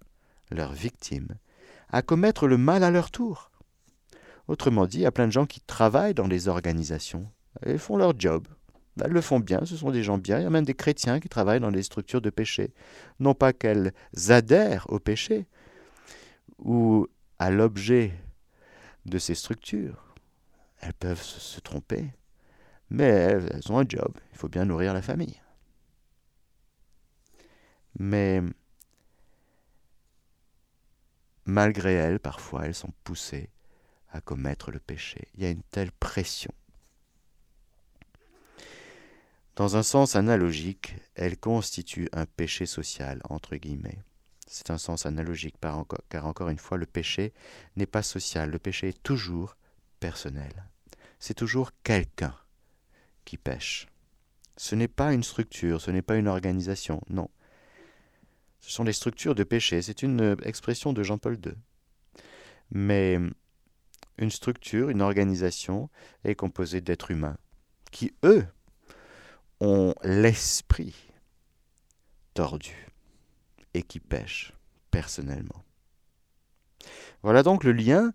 leurs 0.51 0.71
victimes, 0.71 1.35
à 1.89 2.01
commettre 2.01 2.47
le 2.47 2.57
mal 2.57 2.85
à 2.85 2.91
leur 2.91 3.11
tour. 3.11 3.51
Autrement 4.47 4.87
dit, 4.87 4.99
il 4.99 5.01
y 5.01 5.05
a 5.05 5.11
plein 5.11 5.27
de 5.27 5.33
gens 5.33 5.45
qui 5.45 5.59
travaillent 5.59 6.13
dans 6.13 6.27
les 6.27 6.47
organisations. 6.47 7.29
Elles 7.61 7.77
font 7.77 7.97
leur 7.97 8.17
job. 8.17 8.47
Elles 9.03 9.11
le 9.11 9.21
font 9.21 9.41
bien, 9.41 9.65
ce 9.65 9.75
sont 9.75 9.91
des 9.91 10.03
gens 10.03 10.17
bien. 10.17 10.39
Il 10.39 10.43
y 10.43 10.47
a 10.47 10.49
même 10.49 10.65
des 10.65 10.73
chrétiens 10.73 11.19
qui 11.19 11.27
travaillent 11.27 11.59
dans 11.59 11.69
les 11.69 11.83
structures 11.83 12.21
de 12.21 12.29
péché. 12.29 12.73
Non 13.19 13.33
pas 13.33 13.51
qu'elles 13.51 13.91
adhèrent 14.29 14.85
au 14.89 14.99
péché 14.99 15.45
ou 16.57 17.07
à 17.37 17.51
l'objet 17.51 18.13
de 19.05 19.17
ces 19.17 19.35
structures. 19.35 20.15
Elles 20.79 20.93
peuvent 20.93 21.21
se 21.21 21.59
tromper, 21.59 22.11
mais 22.89 23.05
elles, 23.05 23.61
ont 23.69 23.79
un 23.79 23.85
job. 23.87 24.17
Il 24.31 24.37
faut 24.37 24.49
bien 24.49 24.65
nourrir 24.65 24.93
la 24.93 25.01
famille. 25.01 25.41
Mais 27.99 28.41
malgré 31.45 31.93
elles, 31.93 32.19
parfois, 32.19 32.65
elles 32.65 32.75
sont 32.75 32.93
poussées 33.03 33.49
à 34.11 34.21
commettre 34.21 34.71
le 34.71 34.79
péché. 34.79 35.27
Il 35.35 35.43
y 35.43 35.45
a 35.45 35.49
une 35.49 35.63
telle 35.63 35.91
pression. 35.91 36.53
Dans 39.55 39.75
un 39.75 39.83
sens 39.83 40.15
analogique, 40.15 40.95
elles 41.15 41.37
constituent 41.37 42.09
un 42.13 42.25
péché 42.25 42.65
social, 42.65 43.21
entre 43.29 43.55
guillemets. 43.57 43.99
C'est 44.53 44.69
un 44.69 44.77
sens 44.77 45.05
analogique, 45.05 45.55
car 45.61 46.25
encore 46.25 46.49
une 46.49 46.57
fois, 46.57 46.77
le 46.77 46.85
péché 46.85 47.31
n'est 47.77 47.85
pas 47.85 48.03
social, 48.03 48.49
le 48.51 48.59
péché 48.59 48.89
est 48.89 49.01
toujours 49.01 49.55
personnel. 50.01 50.51
C'est 51.19 51.35
toujours 51.35 51.71
quelqu'un 51.83 52.35
qui 53.23 53.37
pêche. 53.37 53.87
Ce 54.57 54.75
n'est 54.75 54.89
pas 54.89 55.13
une 55.13 55.23
structure, 55.23 55.79
ce 55.79 55.89
n'est 55.89 56.01
pas 56.01 56.17
une 56.17 56.27
organisation, 56.27 57.01
non. 57.09 57.29
Ce 58.59 58.71
sont 58.71 58.83
des 58.83 58.91
structures 58.91 59.35
de 59.35 59.45
péché, 59.45 59.81
c'est 59.81 60.03
une 60.03 60.35
expression 60.43 60.91
de 60.91 61.01
Jean-Paul 61.01 61.39
II. 61.45 61.53
Mais 62.71 63.19
une 64.17 64.31
structure, 64.31 64.89
une 64.89 65.01
organisation 65.01 65.89
est 66.25 66.35
composée 66.35 66.81
d'êtres 66.81 67.11
humains 67.11 67.37
qui, 67.89 68.13
eux, 68.25 68.45
ont 69.61 69.95
l'esprit 70.03 71.07
tordu 72.33 72.90
et 73.73 73.83
qui 73.83 73.99
pêche 73.99 74.53
personnellement. 74.91 75.63
Voilà 77.23 77.43
donc 77.43 77.63
le 77.63 77.71
lien 77.71 78.13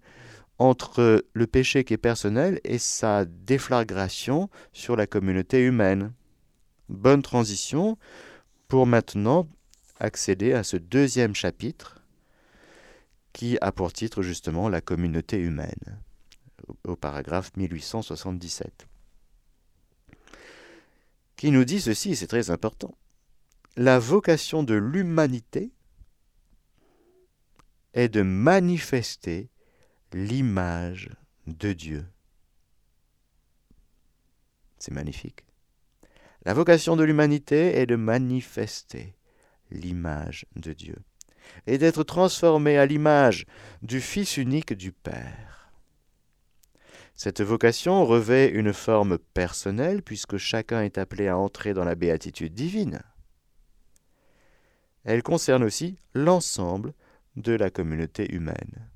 entre 0.59 1.25
le 1.33 1.47
péché 1.47 1.85
qui 1.85 1.95
est 1.95 1.99
personnel 1.99 2.61
et 2.65 2.79
sa 2.79 3.25
déflagration 3.25 4.49
sur 4.73 4.97
la 4.97 5.07
communauté 5.07 5.61
humaine. 5.61 6.13
Bonne 6.89 7.23
transition 7.23 7.99
pour 8.69 8.87
maintenant 8.87 9.49
accéder 10.01 10.53
à 10.53 10.63
ce 10.63 10.77
deuxième 10.77 11.35
chapitre 11.35 12.03
qui 13.33 13.59
a 13.61 13.71
pour 13.71 13.93
titre 13.93 14.23
justement 14.23 14.69
la 14.69 14.81
communauté 14.81 15.37
humaine, 15.39 16.01
au 16.85 16.97
paragraphe 16.97 17.55
1877, 17.57 18.87
qui 21.37 21.51
nous 21.51 21.65
dit 21.65 21.81
ceci, 21.81 22.17
c'est 22.17 22.29
très 22.29 22.51
important. 22.51 22.97
La 23.77 23.99
vocation 23.99 24.63
de 24.63 24.75
l'humanité 24.75 25.71
est 27.93 28.09
de 28.09 28.23
manifester 28.23 29.51
l'image 30.15 31.11
de 31.47 31.75
Dieu. 31.75 32.07
C'est 34.79 34.93
magnifique. 34.93 35.45
La 36.47 36.55
vocation 36.55 36.97
de 36.97 37.05
l'humanité 37.05 37.79
est 37.79 37.87
de 37.87 37.97
manifester 37.97 39.15
l'image 39.71 40.47
de 40.57 40.73
Dieu 40.73 40.97
et 41.67 41.77
d'être 41.77 42.03
transformé 42.03 42.79
à 42.79 42.87
l'image 42.87 43.45
du 43.83 44.01
Fils 44.01 44.39
unique 44.39 44.73
du 44.73 44.93
Père. 44.93 45.71
Cette 47.15 47.43
vocation 47.43 48.07
revêt 48.07 48.49
une 48.49 48.73
forme 48.73 49.19
personnelle 49.19 50.03
puisque 50.03 50.39
chacun 50.39 50.83
est 50.83 50.97
appelé 50.97 51.29
à 51.29 51.37
entrer 51.37 51.75
dans 51.75 51.85
la 51.85 51.95
béatitude 51.95 52.55
divine. 52.55 53.03
Elle 55.07 55.23
concerne 55.23 55.63
aussi 55.63 55.97
l'ensemble 56.15 56.93
de 57.37 57.53
la 57.53 57.71
communauté 57.71 58.35
humaine. 58.35 58.91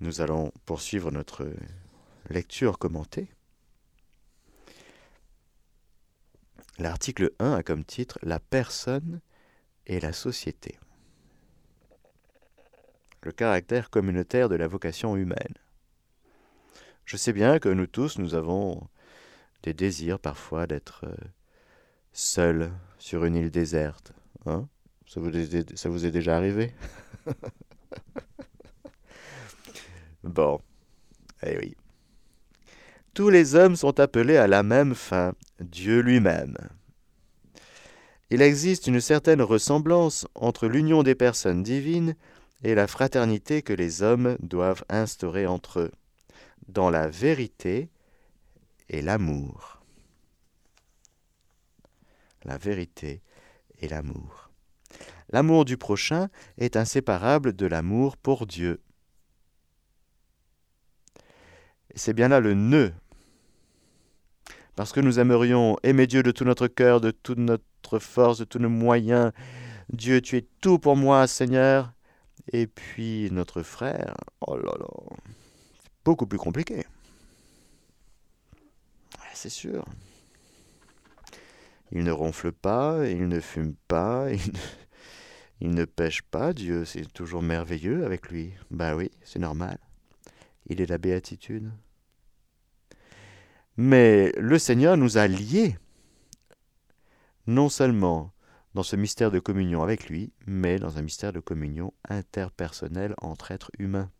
Nous 0.00 0.20
allons 0.20 0.50
poursuivre 0.64 1.12
notre 1.12 1.48
lecture 2.28 2.80
commentée. 2.80 3.28
L'article 6.78 7.30
1 7.38 7.52
a 7.52 7.62
comme 7.62 7.84
titre 7.84 8.18
La 8.22 8.40
personne 8.40 9.20
et 9.86 10.00
la 10.00 10.12
société. 10.12 10.80
Le 13.22 13.30
caractère 13.30 13.88
communautaire 13.88 14.48
de 14.48 14.56
la 14.56 14.66
vocation 14.66 15.14
humaine. 15.14 15.54
Je 17.04 17.16
sais 17.16 17.32
bien 17.32 17.60
que 17.60 17.68
nous 17.68 17.86
tous, 17.86 18.18
nous 18.18 18.34
avons 18.34 18.88
des 19.62 19.74
désirs 19.74 20.18
parfois 20.18 20.66
d'être 20.66 21.06
seuls 22.12 22.70
sur 22.98 23.24
une 23.24 23.36
île 23.36 23.50
déserte. 23.50 24.12
Hein? 24.46 24.68
Ça, 25.06 25.20
vous 25.20 25.36
est, 25.36 25.76
ça 25.76 25.88
vous 25.88 26.06
est 26.06 26.10
déjà 26.10 26.36
arrivé? 26.36 26.72
Bon, 30.24 30.60
eh 31.42 31.58
oui. 31.58 31.76
Tous 33.12 33.28
les 33.28 33.56
hommes 33.56 33.74
sont 33.74 33.98
appelés 33.98 34.36
à 34.36 34.46
la 34.46 34.62
même 34.62 34.94
fin, 34.94 35.34
Dieu 35.58 36.00
lui-même. 36.00 36.56
Il 38.30 38.40
existe 38.40 38.86
une 38.86 39.00
certaine 39.00 39.42
ressemblance 39.42 40.26
entre 40.34 40.68
l'union 40.68 41.02
des 41.02 41.16
personnes 41.16 41.62
divines 41.62 42.14
et 42.62 42.74
la 42.74 42.86
fraternité 42.86 43.62
que 43.62 43.72
les 43.72 44.02
hommes 44.02 44.38
doivent 44.40 44.84
instaurer 44.88 45.46
entre 45.46 45.80
eux, 45.80 45.92
dans 46.68 46.88
la 46.88 47.08
vérité 47.08 47.90
et 48.88 49.02
l'amour. 49.02 49.81
La 52.44 52.58
vérité 52.58 53.22
et 53.80 53.88
l'amour. 53.88 54.50
L'amour 55.30 55.64
du 55.64 55.76
prochain 55.76 56.28
est 56.58 56.76
inséparable 56.76 57.54
de 57.54 57.66
l'amour 57.66 58.16
pour 58.16 58.46
Dieu. 58.46 58.80
C'est 61.94 62.14
bien 62.14 62.28
là 62.28 62.40
le 62.40 62.54
nœud 62.54 62.92
parce 64.76 64.92
que 64.92 65.00
nous 65.00 65.18
aimerions 65.18 65.76
aimer 65.82 66.06
Dieu 66.06 66.22
de 66.22 66.30
tout 66.30 66.44
notre 66.44 66.66
cœur, 66.66 67.00
de 67.00 67.10
toute 67.10 67.38
notre 67.38 67.98
force, 67.98 68.38
de 68.38 68.44
tous 68.44 68.58
nos 68.58 68.70
moyens. 68.70 69.32
Dieu, 69.92 70.20
tu 70.20 70.36
es 70.36 70.46
tout 70.60 70.78
pour 70.78 70.96
moi, 70.96 71.26
Seigneur. 71.26 71.92
Et 72.52 72.66
puis 72.66 73.28
notre 73.30 73.62
frère, 73.62 74.16
oh 74.40 74.56
là 74.56 74.72
là, 74.78 74.88
c'est 75.82 75.90
beaucoup 76.04 76.26
plus 76.26 76.38
compliqué. 76.38 76.84
C'est 79.34 79.48
sûr. 79.48 79.84
Il 81.94 82.04
ne 82.04 82.10
ronfle 82.10 82.52
pas, 82.52 83.06
il 83.06 83.28
ne 83.28 83.38
fume 83.38 83.74
pas, 83.86 84.28
il 85.60 85.70
ne, 85.70 85.84
pêche 85.84 86.22
pas. 86.22 86.54
Dieu, 86.54 86.86
c'est 86.86 87.12
toujours 87.12 87.42
merveilleux 87.42 88.04
avec 88.06 88.30
lui. 88.30 88.54
Ben 88.70 88.94
oui, 88.94 89.10
c'est 89.22 89.38
normal. 89.38 89.78
Il 90.66 90.80
est 90.80 90.86
la 90.86 90.96
béatitude. 90.96 91.70
Mais 93.76 94.32
le 94.38 94.58
Seigneur 94.58 94.96
nous 94.96 95.18
a 95.18 95.28
liés, 95.28 95.76
non 97.46 97.68
seulement 97.68 98.32
dans 98.74 98.82
ce 98.82 98.96
mystère 98.96 99.30
de 99.30 99.38
communion 99.38 99.82
avec 99.82 100.08
lui, 100.08 100.32
mais 100.46 100.78
dans 100.78 100.96
un 100.96 101.02
mystère 101.02 101.32
de 101.32 101.40
communion 101.40 101.92
interpersonnelle 102.08 103.14
entre 103.20 103.50
êtres 103.50 103.70
humains. 103.78 104.10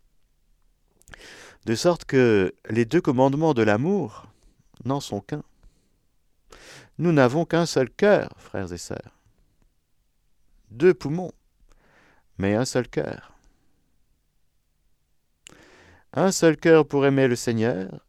De 1.65 1.73
sorte 1.73 2.05
que 2.05 2.53
les 2.69 2.85
deux 2.85 3.01
commandements 3.01 3.55
de 3.55 3.63
l'amour 3.63 4.27
n'en 4.85 4.99
sont 4.99 5.21
qu'un. 5.21 5.43
Nous 6.97 7.11
n'avons 7.11 7.45
qu'un 7.45 7.65
seul 7.65 7.89
cœur, 7.89 8.29
frères 8.37 8.71
et 8.71 8.77
sœurs. 8.77 9.19
Deux 10.69 10.93
poumons, 10.93 11.31
mais 12.37 12.55
un 12.55 12.65
seul 12.65 12.87
cœur. 12.87 13.33
Un 16.13 16.31
seul 16.31 16.57
cœur 16.57 16.87
pour 16.87 17.05
aimer 17.05 17.27
le 17.27 17.35
Seigneur 17.35 18.05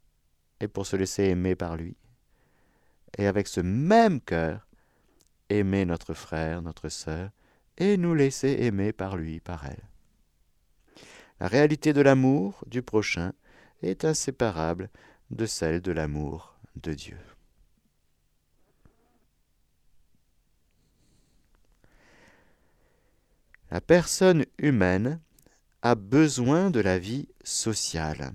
et 0.61 0.69
pour 0.69 0.87
se 0.87 0.97
laisser 0.97 1.25
aimer 1.25 1.55
par 1.55 1.77
lui. 1.77 1.97
Et 3.17 3.27
avec 3.27 3.49
ce 3.49 3.61
même 3.61 4.21
cœur, 4.21 4.67
aimer 5.49 5.85
notre 5.85 6.15
frère, 6.15 6.61
notre 6.63 6.89
sœur, 6.89 7.31
et 7.79 7.97
nous 7.97 8.15
laisser 8.15 8.57
aimer 8.61 8.93
par 8.93 9.17
lui, 9.17 9.41
par 9.41 9.65
elle. 9.67 9.89
La 11.41 11.49
réalité 11.49 11.93
de 11.93 12.01
l'amour 12.01 12.63
du 12.67 12.83
prochain 12.83 13.33
est 13.83 14.05
inséparable 14.05 14.91
de 15.31 15.47
celle 15.47 15.81
de 15.81 15.93
l'amour 15.93 16.59
de 16.77 16.95
Dieu. 16.95 17.19
La 23.75 23.83
personne 23.83 24.47
humaine 24.57 25.21
a 25.83 25.95
besoin 25.95 26.71
de 26.71 26.81
la 26.81 26.99
vie 26.99 27.29
sociale 27.43 28.33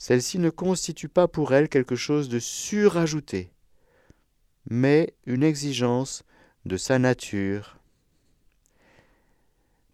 celle-ci 0.00 0.38
ne 0.38 0.48
constitue 0.48 1.10
pas 1.10 1.28
pour 1.28 1.52
elle 1.52 1.68
quelque 1.68 1.94
chose 1.94 2.30
de 2.30 2.38
surajouté, 2.38 3.52
mais 4.70 5.14
une 5.26 5.42
exigence 5.42 6.24
de 6.64 6.78
sa 6.78 6.98
nature. 6.98 7.76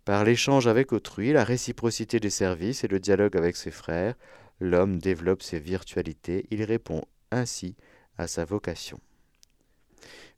Par 0.04 0.22
l'échange 0.22 0.68
avec 0.68 0.92
autrui, 0.92 1.32
la 1.32 1.42
réciprocité 1.42 2.20
des 2.20 2.30
services 2.30 2.84
et 2.84 2.88
le 2.88 3.00
dialogue 3.00 3.36
avec 3.36 3.56
ses 3.56 3.72
frères, 3.72 4.14
l'homme 4.60 5.00
développe 5.00 5.42
ses 5.42 5.58
virtualités, 5.58 6.46
il 6.52 6.62
répond 6.62 7.02
ainsi 7.32 7.74
à 8.16 8.28
sa 8.28 8.44
vocation. 8.44 9.00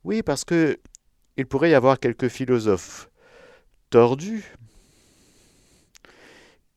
Oui, 0.03 0.23
parce 0.23 0.45
que 0.45 0.79
il 1.37 1.45
pourrait 1.45 1.69
y 1.69 1.75
avoir 1.75 1.99
quelques 1.99 2.29
philosophes 2.29 3.11
tordus 3.89 4.55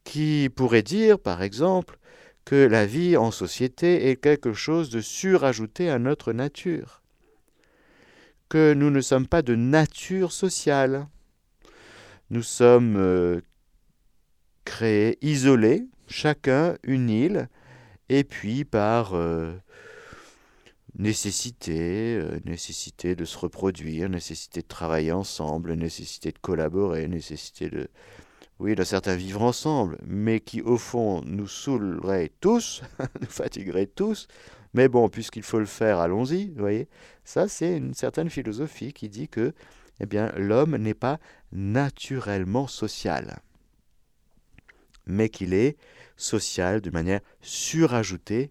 qui 0.05 0.51
pourraient 0.55 0.83
dire, 0.83 1.19
par 1.19 1.43
exemple, 1.43 1.99
que 2.45 2.57
la 2.57 2.87
vie 2.87 3.17
en 3.17 3.31
société 3.31 4.11
est 4.11 4.17
quelque 4.17 4.53
chose 4.53 4.91
de 4.91 5.01
surajouté 5.01 5.91
à 5.91 5.99
notre 5.99 6.33
nature, 6.33 7.03
que 8.49 8.75
nous 8.75 8.91
ne 8.91 9.01
sommes 9.01 9.27
pas 9.27 9.43
de 9.43 9.55
nature 9.55 10.33
sociale. 10.33 11.07
Nous 12.31 12.43
sommes 12.43 12.97
euh, 12.97 13.41
créés, 14.65 15.19
isolés, 15.23 15.87
chacun 16.09 16.77
une 16.83 17.09
île, 17.09 17.49
et 18.09 18.25
puis 18.25 18.65
par 18.65 19.15
euh, 19.15 19.53
nécessité, 20.99 22.17
euh, 22.17 22.39
nécessité 22.45 23.15
de 23.17 23.25
se 23.25 23.39
reproduire, 23.39 24.09
nécessité 24.09 24.63
de 24.63 24.67
travailler 24.67 25.13
ensemble, 25.13 25.75
nécessité 25.75 26.33
de 26.33 26.39
collaborer, 26.39 27.09
nécessité 27.09 27.71
de, 27.71 27.89
oui, 28.59 28.75
d'un 28.75 28.85
certain 28.85 29.17
vivre 29.17 29.43
ensemble, 29.43 29.99
mais 30.07 30.41
qui 30.41 30.61
au 30.61 30.77
fond 30.77 31.23
nous 31.25 31.49
saoulerait 31.49 32.31
tous, 32.41 32.83
nous 33.21 33.29
fatiguerait 33.29 33.87
tous. 33.87 34.29
Mais 34.75 34.89
bon, 34.89 35.09
puisqu'il 35.09 35.43
faut 35.43 35.59
le 35.59 35.67
faire, 35.67 35.99
allons-y, 35.99 36.49
vous 36.51 36.61
voyez. 36.61 36.89
Ça, 37.25 37.49
c'est 37.49 37.77
une 37.77 37.95
certaine 37.95 38.31
philosophie 38.31 38.93
qui 38.93 39.09
dit 39.09 39.29
que, 39.29 39.53
eh 40.01 40.07
bien, 40.07 40.33
l'homme 40.37 40.77
n'est 40.77 40.95
pas 40.95 41.19
naturellement 41.53 42.67
social, 42.67 43.41
mais 45.07 45.29
qu'il 45.29 45.53
est 45.53 45.77
social 46.17 46.81
de 46.81 46.91
manière 46.91 47.21
surajoutée 47.41 48.51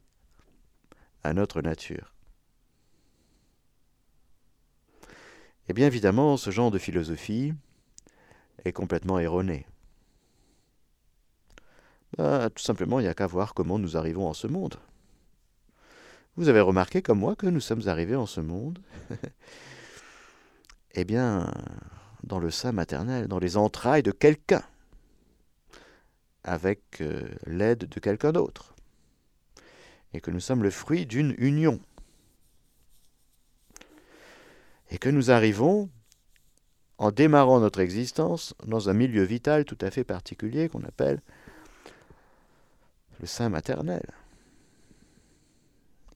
à 1.24 1.34
notre 1.34 1.62
nature. 1.62 2.14
Eh 5.70 5.74
bien, 5.74 5.88
évidemment, 5.88 6.38
ce 6.38 6.50
genre 6.52 6.72
de 6.72 6.78
philosophie 6.78 7.54
est 8.66 8.74
complètement 8.74 9.20
erroné. 9.20 9.66
Bah, 12.18 12.50
tout 12.50 12.64
simplement, 12.64 13.00
il 13.00 13.04
n'y 13.04 13.10
a 13.10 13.14
qu'à 13.14 13.28
voir 13.28 13.54
comment 13.54 13.80
nous 13.80 13.96
arrivons 13.96 14.28
en 14.28 14.34
ce 14.34 14.48
monde. 14.48 14.76
Vous 16.36 16.50
avez 16.50 16.62
remarqué 16.62 17.02
comme 17.02 17.20
moi 17.20 17.36
que 17.36 17.48
nous 17.48 17.60
sommes 17.60 17.88
arrivés 17.88 18.16
en 18.16 18.26
ce 18.26 18.42
monde 18.42 18.80
Eh 20.94 21.06
bien, 21.06 21.50
dans 22.24 22.40
le 22.40 22.52
sein 22.52 22.72
maternel, 22.74 23.28
dans 23.28 23.40
les 23.40 23.56
entrailles 23.56 24.04
de 24.04 24.12
quelqu'un, 24.12 24.64
avec 26.44 27.02
euh, 27.02 27.30
l'aide 27.46 27.86
de 27.88 28.00
quelqu'un 28.00 28.34
d'autre, 28.34 28.76
et 30.14 30.20
que 30.20 30.32
nous 30.32 30.42
sommes 30.42 30.64
le 30.64 30.70
fruit 30.70 31.06
d'une 31.06 31.34
union. 31.38 31.80
Et 34.92 34.98
que 34.98 35.10
nous 35.10 35.32
arrivons, 35.32 35.90
en 36.98 37.12
démarrant 37.12 37.60
notre 37.60 37.80
existence, 37.80 38.54
dans 38.68 38.90
un 38.90 38.94
milieu 38.94 39.24
vital 39.24 39.66
tout 39.66 39.78
à 39.82 39.90
fait 39.90 40.04
particulier 40.04 40.70
qu'on 40.70 40.84
appelle 40.84 41.22
le 43.20 43.26
sein 43.26 43.50
maternel, 43.50 44.06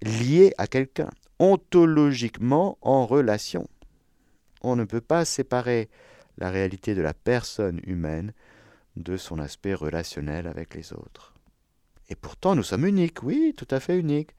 lié 0.01 0.53
à 0.57 0.67
quelqu'un, 0.67 1.09
ontologiquement 1.39 2.77
en 2.81 3.05
relation. 3.05 3.67
On 4.61 4.75
ne 4.75 4.83
peut 4.83 5.01
pas 5.01 5.25
séparer 5.25 5.89
la 6.37 6.49
réalité 6.49 6.95
de 6.95 7.01
la 7.01 7.13
personne 7.13 7.79
humaine 7.85 8.33
de 8.95 9.17
son 9.17 9.39
aspect 9.39 9.73
relationnel 9.73 10.47
avec 10.47 10.75
les 10.75 10.93
autres. 10.93 11.33
Et 12.09 12.15
pourtant, 12.15 12.55
nous 12.55 12.63
sommes 12.63 12.85
uniques, 12.85 13.23
oui, 13.23 13.53
tout 13.55 13.67
à 13.71 13.79
fait 13.79 13.97
uniques. 13.97 14.35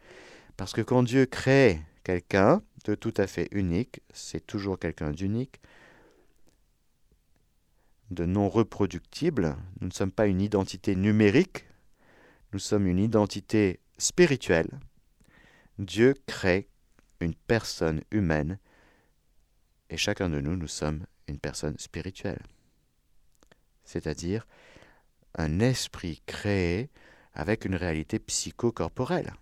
Parce 0.56 0.72
que 0.72 0.82
quand 0.82 1.02
Dieu 1.02 1.26
crée 1.26 1.80
quelqu'un 2.04 2.62
de 2.86 2.94
tout 2.94 3.14
à 3.16 3.26
fait 3.26 3.48
unique, 3.50 4.00
c'est 4.12 4.46
toujours 4.46 4.78
quelqu'un 4.78 5.10
d'unique, 5.10 5.60
de 8.10 8.24
non 8.24 8.48
reproductible. 8.48 9.56
Nous 9.80 9.88
ne 9.88 9.92
sommes 9.92 10.12
pas 10.12 10.26
une 10.26 10.40
identité 10.40 10.94
numérique, 10.94 11.66
nous 12.52 12.58
sommes 12.58 12.86
une 12.86 12.98
identité 12.98 13.80
spirituelle. 13.98 14.78
Dieu 15.78 16.14
crée 16.26 16.68
une 17.20 17.34
personne 17.34 18.02
humaine 18.10 18.58
et 19.90 19.96
chacun 19.96 20.28
de 20.28 20.40
nous, 20.40 20.56
nous 20.56 20.68
sommes 20.68 21.06
une 21.28 21.38
personne 21.38 21.78
spirituelle. 21.78 22.42
C'est-à-dire 23.84 24.46
un 25.34 25.60
esprit 25.60 26.22
créé 26.26 26.90
avec 27.34 27.64
une 27.64 27.74
réalité 27.74 28.18
psychocorporelle 28.18 29.32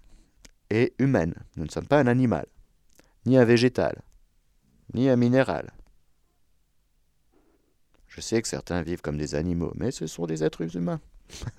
et 0.71 0.95
humaine. 0.99 1.35
Nous 1.57 1.65
ne 1.65 1.71
sommes 1.71 1.87
pas 1.87 2.01
un 2.01 2.07
animal, 2.07 2.47
ni 3.27 3.37
un 3.39 3.45
végétal, 3.45 4.03
ni 4.93 5.09
un 5.09 5.17
minéral. 5.17 5.73
Je 8.09 8.21
sais 8.21 8.41
que 8.41 8.49
certains 8.49 8.83
vivent 8.83 9.03
comme 9.03 9.19
des 9.19 9.35
animaux, 9.35 9.73
mais 9.75 9.91
ce 9.91 10.07
sont 10.07 10.27
des 10.27 10.45
êtres 10.45 10.77
humains. 10.77 11.01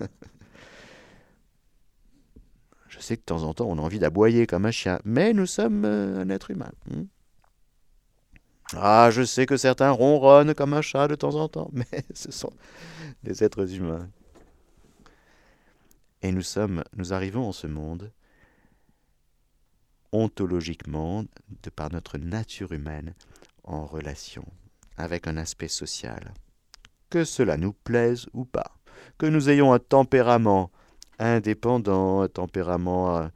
Je 2.88 3.02
sais 3.02 3.16
que 3.16 3.20
de 3.20 3.26
temps 3.26 3.42
en 3.42 3.52
temps 3.52 3.66
on 3.66 3.76
a 3.76 3.82
envie 3.82 3.98
d'aboyer 3.98 4.46
comme 4.46 4.64
un 4.64 4.70
chien, 4.70 5.00
mais 5.04 5.34
nous 5.34 5.44
sommes 5.44 5.84
euh, 5.84 6.18
un 6.22 6.30
être 6.30 6.50
humain. 6.50 6.72
Hmm. 6.90 7.04
ah, 8.72 9.10
je 9.12 9.22
sais 9.22 9.44
que 9.44 9.58
certains 9.58 9.90
ronronnent 9.90 10.54
comme 10.54 10.72
un 10.72 10.80
chat 10.80 11.06
de 11.06 11.14
temps 11.14 11.34
en 11.34 11.46
temps, 11.48 11.68
mais 11.74 12.04
ce 12.14 12.32
sont 12.32 12.52
des 13.22 13.44
êtres 13.44 13.70
humains. 13.74 14.08
Et 16.22 16.32
nous 16.32 16.42
sommes, 16.42 16.84
nous 16.96 17.12
arrivons 17.12 17.46
en 17.48 17.52
ce 17.52 17.66
monde 17.66 18.10
ontologiquement, 20.12 21.24
de 21.62 21.70
par 21.70 21.92
notre 21.92 22.18
nature 22.18 22.72
humaine, 22.72 23.14
en 23.64 23.84
relation 23.84 24.44
avec 24.96 25.26
un 25.26 25.36
aspect 25.36 25.68
social 25.68 26.32
que 27.10 27.24
cela 27.24 27.56
nous 27.56 27.72
plaise 27.72 28.26
ou 28.32 28.44
pas, 28.44 28.76
que 29.18 29.26
nous 29.26 29.48
ayons 29.48 29.72
un 29.72 29.78
tempérament 29.78 30.70
indépendant, 31.18 32.20
un 32.20 32.28
tempérament 32.28 33.30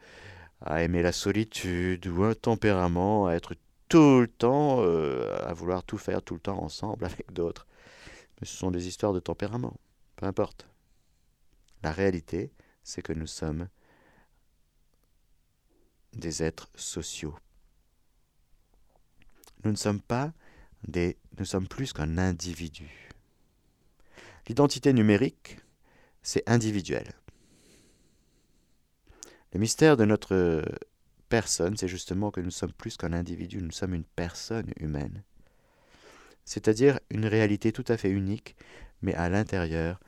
à, 0.60 0.82
aimer 0.82 1.02
la 1.02 1.12
solitude 1.12 2.06
ou 2.06 2.24
un 2.24 2.34
tempérament 2.34 3.26
à 3.26 3.32
être 3.32 3.54
tout 3.88 4.20
le 4.20 4.28
temps, 4.28 4.78
euh, 4.80 5.34
à 5.46 5.54
vouloir 5.54 5.82
tout 5.82 5.98
faire 5.98 6.22
tout 6.22 6.34
le 6.34 6.40
temps 6.40 6.62
ensemble 6.62 7.04
avec 7.06 7.32
d'autres. 7.32 7.66
Mais 8.40 8.46
ce 8.46 8.56
sont 8.56 8.70
des 8.70 8.86
histoires 8.86 9.12
de 9.12 9.20
tempérament, 9.20 9.76
peu 10.16 10.26
importe. 10.26 10.68
La 11.82 11.92
réalité, 11.92 12.52
c'est 12.82 13.02
que 13.02 13.12
nous 13.12 13.26
sommes 13.26 13.68
des 16.14 16.42
êtres 16.42 16.68
sociaux. 16.74 17.36
Nous 19.64 19.70
ne 19.70 19.76
sommes 19.76 20.00
pas 20.00 20.32
des, 20.86 21.16
nous 21.38 21.44
sommes 21.44 21.68
plus 21.68 21.92
qu'un 21.92 22.18
individu. 22.18 23.08
L'identité 24.48 24.92
numérique, 24.92 25.58
c'est 26.22 26.48
individuel. 26.48 27.12
Le 29.52 29.60
mystère 29.60 29.96
de 29.96 30.04
notre 30.04 30.64
personne, 31.28 31.76
c'est 31.76 31.88
justement 31.88 32.30
que 32.30 32.40
nous 32.40 32.50
sommes 32.50 32.72
plus 32.72 32.96
qu'un 32.96 33.12
individu, 33.12 33.62
nous 33.62 33.70
sommes 33.70 33.94
une 33.94 34.04
personne 34.04 34.72
humaine. 34.78 35.22
C'est-à-dire 36.44 36.98
une 37.10 37.26
réalité 37.26 37.72
tout 37.72 37.84
à 37.88 37.96
fait 37.96 38.10
unique, 38.10 38.56
mais 39.02 39.14
à 39.14 39.28
l'intérieur 39.28 40.00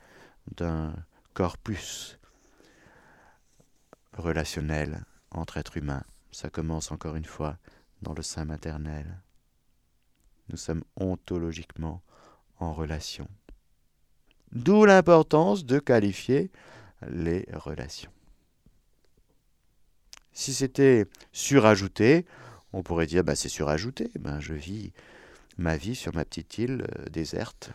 d'un 0.55 0.93
corpus 1.33 2.19
relationnel 4.13 5.05
entre 5.33 5.57
êtres 5.57 5.77
humains. 5.77 6.03
Ça 6.31 6.49
commence 6.49 6.91
encore 6.91 7.15
une 7.15 7.25
fois 7.25 7.57
dans 8.01 8.13
le 8.13 8.23
sein 8.23 8.45
maternel. 8.45 9.21
Nous 10.49 10.57
sommes 10.57 10.83
ontologiquement 10.95 12.01
en 12.59 12.73
relation. 12.73 13.27
D'où 14.51 14.85
l'importance 14.85 15.65
de 15.65 15.79
qualifier 15.79 16.51
les 17.09 17.47
relations. 17.53 18.11
Si 20.31 20.53
c'était 20.53 21.05
surajouté, 21.31 22.25
on 22.71 22.83
pourrait 22.83 23.05
dire 23.05 23.23
bah, 23.23 23.35
c'est 23.35 23.49
surajouté. 23.49 24.11
Ben, 24.19 24.39
je 24.39 24.53
vis 24.53 24.93
ma 25.57 25.77
vie 25.77 25.95
sur 25.95 26.13
ma 26.15 26.25
petite 26.25 26.57
île 26.57 26.85
euh, 26.97 27.05
déserte. 27.09 27.71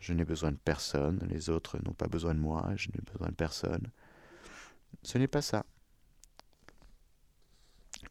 Je 0.00 0.12
n'ai 0.12 0.24
besoin 0.24 0.52
de 0.52 0.58
personne, 0.62 1.26
les 1.30 1.48
autres 1.48 1.78
n'ont 1.78 1.94
pas 1.94 2.08
besoin 2.08 2.34
de 2.34 2.40
moi, 2.40 2.72
je 2.76 2.88
n'ai 2.88 3.00
besoin 3.10 3.28
de 3.28 3.34
personne. 3.34 3.90
Ce 5.02 5.16
n'est 5.16 5.28
pas 5.28 5.42
ça. 5.42 5.64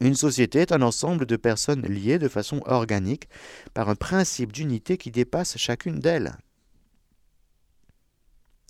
Une 0.03 0.15
société 0.15 0.59
est 0.59 0.73
un 0.73 0.81
ensemble 0.81 1.25
de 1.25 1.37
personnes 1.37 1.83
liées 1.83 2.19
de 2.19 2.27
façon 2.27 2.61
organique 2.65 3.29
par 3.73 3.87
un 3.87 3.95
principe 3.95 4.51
d'unité 4.51 4.97
qui 4.97 5.11
dépasse 5.11 5.57
chacune 5.57 5.99
d'elles. 6.01 6.35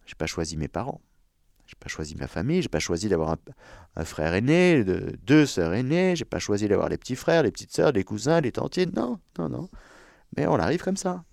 Je 0.05 0.11
n'ai 0.11 0.17
pas 0.19 0.27
choisi 0.27 0.57
mes 0.57 0.67
parents. 0.67 1.01
Je 1.65 1.73
n'ai 1.73 1.79
pas 1.79 1.89
choisi 1.89 2.13
ma 2.13 2.27
famille. 2.27 2.61
Je 2.61 2.67
n'ai 2.67 2.69
pas 2.69 2.77
choisi 2.77 3.09
d'avoir 3.09 3.35
un, 3.95 4.05
frère 4.05 4.35
aîné, 4.35 4.83
deux 4.83 5.47
sœurs 5.47 5.73
aînées. 5.73 6.15
Je 6.15 6.21
n'ai 6.21 6.29
pas 6.29 6.37
choisi 6.37 6.67
d'avoir 6.67 6.87
les 6.87 6.99
petits 6.99 7.15
frères, 7.15 7.41
les 7.41 7.51
petites 7.51 7.73
sœurs, 7.73 7.93
les 7.93 8.03
cousins, 8.03 8.39
les 8.39 8.51
tantines. 8.51 8.91
Non, 8.95 9.19
non, 9.39 9.49
non. 9.49 9.69
Mais 10.37 10.45
on 10.45 10.59
arrive 10.59 10.83
comme 10.83 10.97
ça. 10.97 11.25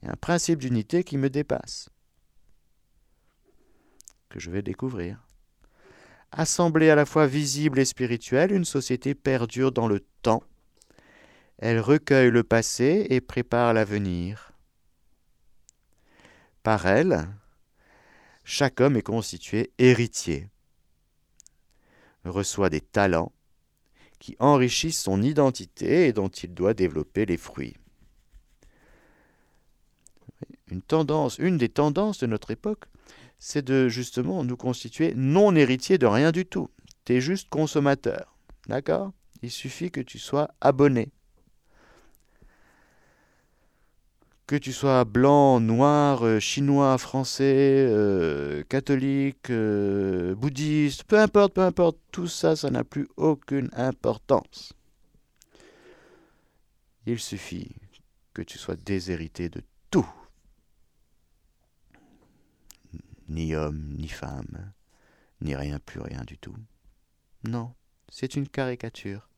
Il 0.00 0.06
y 0.06 0.08
a 0.08 0.12
un 0.12 0.16
principe 0.16 0.60
d'unité 0.60 1.02
qui 1.02 1.18
me 1.18 1.28
dépasse, 1.28 1.88
que 4.28 4.38
je 4.38 4.52
vais 4.52 4.62
découvrir. 4.62 5.26
Assemblée 6.36 6.90
à 6.90 6.96
la 6.96 7.06
fois 7.06 7.28
visible 7.28 7.78
et 7.78 7.84
spirituelle, 7.84 8.50
une 8.50 8.64
société 8.64 9.14
perdure 9.14 9.70
dans 9.70 9.86
le 9.86 10.00
temps. 10.22 10.42
Elle 11.58 11.78
recueille 11.78 12.32
le 12.32 12.42
passé 12.42 13.06
et 13.08 13.20
prépare 13.20 13.72
l'avenir. 13.72 14.50
Par 16.64 16.86
elle, 16.86 17.28
chaque 18.42 18.80
homme 18.80 18.96
est 18.96 19.02
constitué 19.02 19.72
héritier, 19.78 20.48
reçoit 22.24 22.68
des 22.68 22.80
talents 22.80 23.30
qui 24.18 24.34
enrichissent 24.40 25.02
son 25.02 25.22
identité 25.22 26.08
et 26.08 26.12
dont 26.12 26.28
il 26.28 26.52
doit 26.52 26.74
développer 26.74 27.26
les 27.26 27.36
fruits. 27.36 27.76
Une 30.66 30.82
tendance, 30.82 31.38
une 31.38 31.58
des 31.58 31.68
tendances 31.68 32.18
de 32.18 32.26
notre 32.26 32.50
époque, 32.50 32.86
c'est 33.38 33.64
de 33.64 33.88
justement 33.88 34.44
nous 34.44 34.56
constituer 34.56 35.12
non 35.16 35.54
héritier 35.54 35.98
de 35.98 36.06
rien 36.06 36.32
du 36.32 36.46
tout. 36.46 36.70
Tu 37.04 37.14
es 37.14 37.20
juste 37.20 37.48
consommateur. 37.48 38.36
D'accord? 38.66 39.12
Il 39.42 39.50
suffit 39.50 39.90
que 39.90 40.00
tu 40.00 40.18
sois 40.18 40.48
abonné. 40.60 41.10
que 44.46 44.56
tu 44.56 44.72
sois 44.72 45.04
blanc, 45.04 45.60
noir, 45.60 46.24
euh, 46.24 46.38
chinois, 46.38 46.98
français, 46.98 47.86
euh, 47.88 48.62
catholique, 48.68 49.50
euh, 49.50 50.34
bouddhiste, 50.34 51.04
peu 51.04 51.18
importe, 51.18 51.54
peu 51.54 51.62
importe, 51.62 51.98
tout 52.12 52.26
ça, 52.26 52.54
ça 52.54 52.70
n'a 52.70 52.84
plus 52.84 53.08
aucune 53.16 53.70
importance. 53.72 54.74
Il 57.06 57.18
suffit 57.18 57.74
que 58.34 58.42
tu 58.42 58.58
sois 58.58 58.76
déshérité 58.76 59.48
de 59.48 59.62
tout. 59.90 60.06
Ni 63.28 63.54
homme, 63.54 63.94
ni 63.96 64.08
femme, 64.08 64.72
ni 65.40 65.56
rien, 65.56 65.78
plus 65.78 66.00
rien 66.00 66.22
du 66.24 66.38
tout. 66.38 66.56
Non, 67.44 67.74
c'est 68.08 68.36
une 68.36 68.48
caricature. 68.48 69.28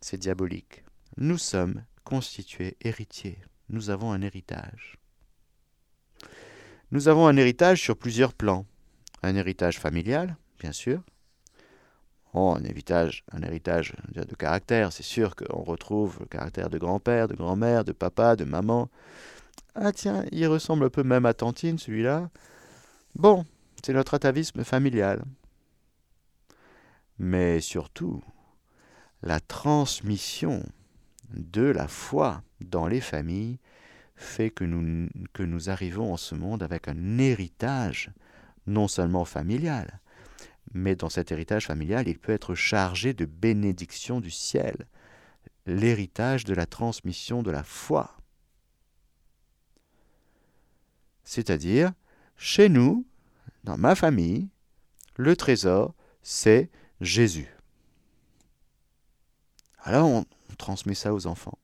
C'est 0.00 0.18
diabolique. 0.18 0.84
Nous 1.16 1.38
sommes 1.38 1.84
constitués 2.04 2.76
héritiers 2.80 3.38
nous 3.68 3.90
avons 3.90 4.12
un 4.12 4.20
héritage. 4.20 4.98
Nous 6.90 7.08
avons 7.08 7.26
un 7.26 7.36
héritage 7.36 7.80
sur 7.80 7.96
plusieurs 7.96 8.34
plans. 8.34 8.66
Un 9.22 9.36
héritage 9.36 9.78
familial, 9.78 10.36
bien 10.60 10.72
sûr. 10.72 11.00
Oh, 12.34 12.54
un 12.58 12.64
héritage, 12.64 13.24
un 13.32 13.42
héritage 13.42 13.94
de 14.12 14.34
caractère, 14.34 14.92
c'est 14.92 15.04
sûr 15.04 15.34
qu'on 15.34 15.62
retrouve 15.62 16.18
le 16.20 16.26
caractère 16.26 16.68
de 16.68 16.78
grand-père, 16.78 17.28
de 17.28 17.34
grand-mère, 17.34 17.84
de 17.84 17.92
papa, 17.92 18.36
de 18.36 18.44
maman. 18.44 18.90
Ah 19.74 19.92
tiens, 19.92 20.24
il 20.30 20.46
ressemble 20.46 20.84
un 20.84 20.90
peu 20.90 21.02
même 21.02 21.26
à 21.26 21.34
Tantine, 21.34 21.78
celui-là. 21.78 22.30
Bon, 23.16 23.44
c'est 23.82 23.92
notre 23.92 24.14
atavisme 24.14 24.62
familial. 24.62 25.24
Mais 27.18 27.60
surtout, 27.60 28.22
la 29.22 29.40
transmission 29.40 30.62
de 31.30 31.62
la 31.62 31.88
foi 31.88 32.42
dans 32.60 32.86
les 32.86 33.00
familles 33.00 33.58
fait 34.16 34.50
que 34.50 34.64
nous, 34.64 35.08
que 35.32 35.42
nous 35.42 35.70
arrivons 35.70 36.12
en 36.12 36.16
ce 36.16 36.36
monde 36.36 36.62
avec 36.62 36.86
un 36.86 37.18
héritage 37.18 38.10
non 38.66 38.86
seulement 38.86 39.24
familial, 39.24 40.00
mais 40.72 40.94
dans 40.94 41.10
cet 41.10 41.32
héritage 41.32 41.66
familial, 41.66 42.08
il 42.08 42.18
peut 42.18 42.32
être 42.32 42.54
chargé 42.54 43.12
de 43.12 43.24
bénédiction 43.24 44.20
du 44.20 44.30
ciel, 44.30 44.86
l'héritage 45.66 46.44
de 46.44 46.54
la 46.54 46.66
transmission 46.66 47.42
de 47.42 47.50
la 47.50 47.64
foi. 47.64 48.16
C'est-à-dire, 51.24 51.92
chez 52.36 52.68
nous, 52.68 53.06
dans 53.64 53.78
ma 53.78 53.94
famille, 53.94 54.48
le 55.16 55.36
trésor, 55.36 55.94
c'est 56.22 56.70
Jésus. 57.00 57.48
Alors 59.78 60.08
on, 60.08 60.24
transmet 60.56 60.94
ça 60.94 61.12
aux 61.12 61.26
enfants. 61.26 61.58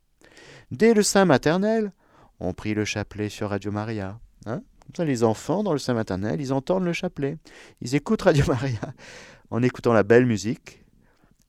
Dès 0.71 0.95
le 0.95 1.03
sein 1.03 1.25
maternel, 1.25 1.93
on 2.41 2.53
prie 2.53 2.75
le 2.75 2.85
chapelet 2.85 3.29
sur 3.29 3.51
Radio 3.51 3.71
Maria. 3.71 4.19
Hein 4.47 4.63
les 4.99 5.23
enfants, 5.23 5.63
dans 5.63 5.73
le 5.73 5.79
sein 5.79 5.95
maternel, 5.95 6.41
ils 6.41 6.53
entendent 6.53 6.85
le 6.85 6.93
chapelet. 6.93 7.39
Ils 7.81 7.95
écoutent 7.95 8.23
Radio 8.23 8.45
Maria 8.47 8.81
en 9.51 9.63
écoutant 9.63 9.93
la 9.93 10.03
belle 10.03 10.27
musique. 10.27 10.85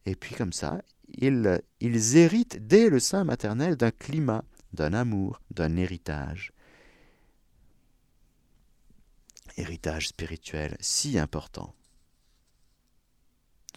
Et 0.06 0.16
puis 0.16 0.36
comme 0.36 0.54
ça, 0.54 0.82
ils, 1.10 1.62
ils 1.80 2.18
héritent 2.18 2.66
dès 2.68 2.90
le 2.90 3.00
sein 3.00 3.24
maternel 3.24 3.76
d'un 3.76 3.92
climat, 3.92 4.44
d'un 4.74 4.94
amour, 4.94 5.42
d'un 5.52 5.76
héritage. 5.78 6.54
Héritage 9.58 10.10
spirituel 10.10 10.78
si 10.80 11.20
important. 11.20 11.74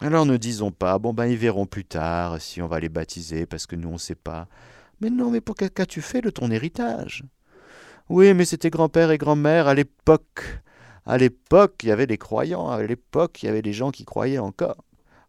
Alors 0.00 0.26
ne 0.26 0.36
disons 0.36 0.72
pas, 0.72 0.98
bon 0.98 1.12
ben 1.12 1.26
ils 1.26 1.36
verront 1.36 1.66
plus 1.66 1.84
tard 1.84 2.40
si 2.40 2.60
on 2.60 2.66
va 2.66 2.80
les 2.80 2.88
baptiser 2.88 3.46
parce 3.46 3.66
que 3.66 3.76
nous 3.76 3.88
on 3.88 3.94
ne 3.94 3.98
sait 3.98 4.14
pas. 4.14 4.48
Mais 5.00 5.10
non, 5.10 5.30
mais 5.30 5.40
pour 5.40 5.54
qu'as-tu 5.54 6.02
fait 6.02 6.20
de 6.20 6.30
ton 6.30 6.50
héritage 6.50 7.24
Oui, 8.08 8.32
mais 8.34 8.44
c'était 8.44 8.70
grand-père 8.70 9.10
et 9.10 9.18
grand-mère 9.18 9.68
à 9.68 9.74
l'époque. 9.74 10.62
À 11.06 11.18
l'époque, 11.18 11.80
il 11.82 11.88
y 11.88 11.92
avait 11.92 12.06
des 12.06 12.18
croyants, 12.18 12.70
à 12.70 12.82
l'époque, 12.82 13.42
il 13.42 13.46
y 13.46 13.48
avait 13.48 13.62
des 13.62 13.72
gens 13.72 13.90
qui 13.90 14.04
croyaient 14.04 14.38
encore. 14.38 14.84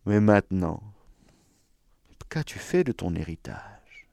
Mais 0.05 0.21
maintenant, 0.21 0.81
qu'as-tu 2.29 2.59
fait 2.59 2.83
de 2.83 2.91
ton 2.91 3.15
héritage? 3.15 4.07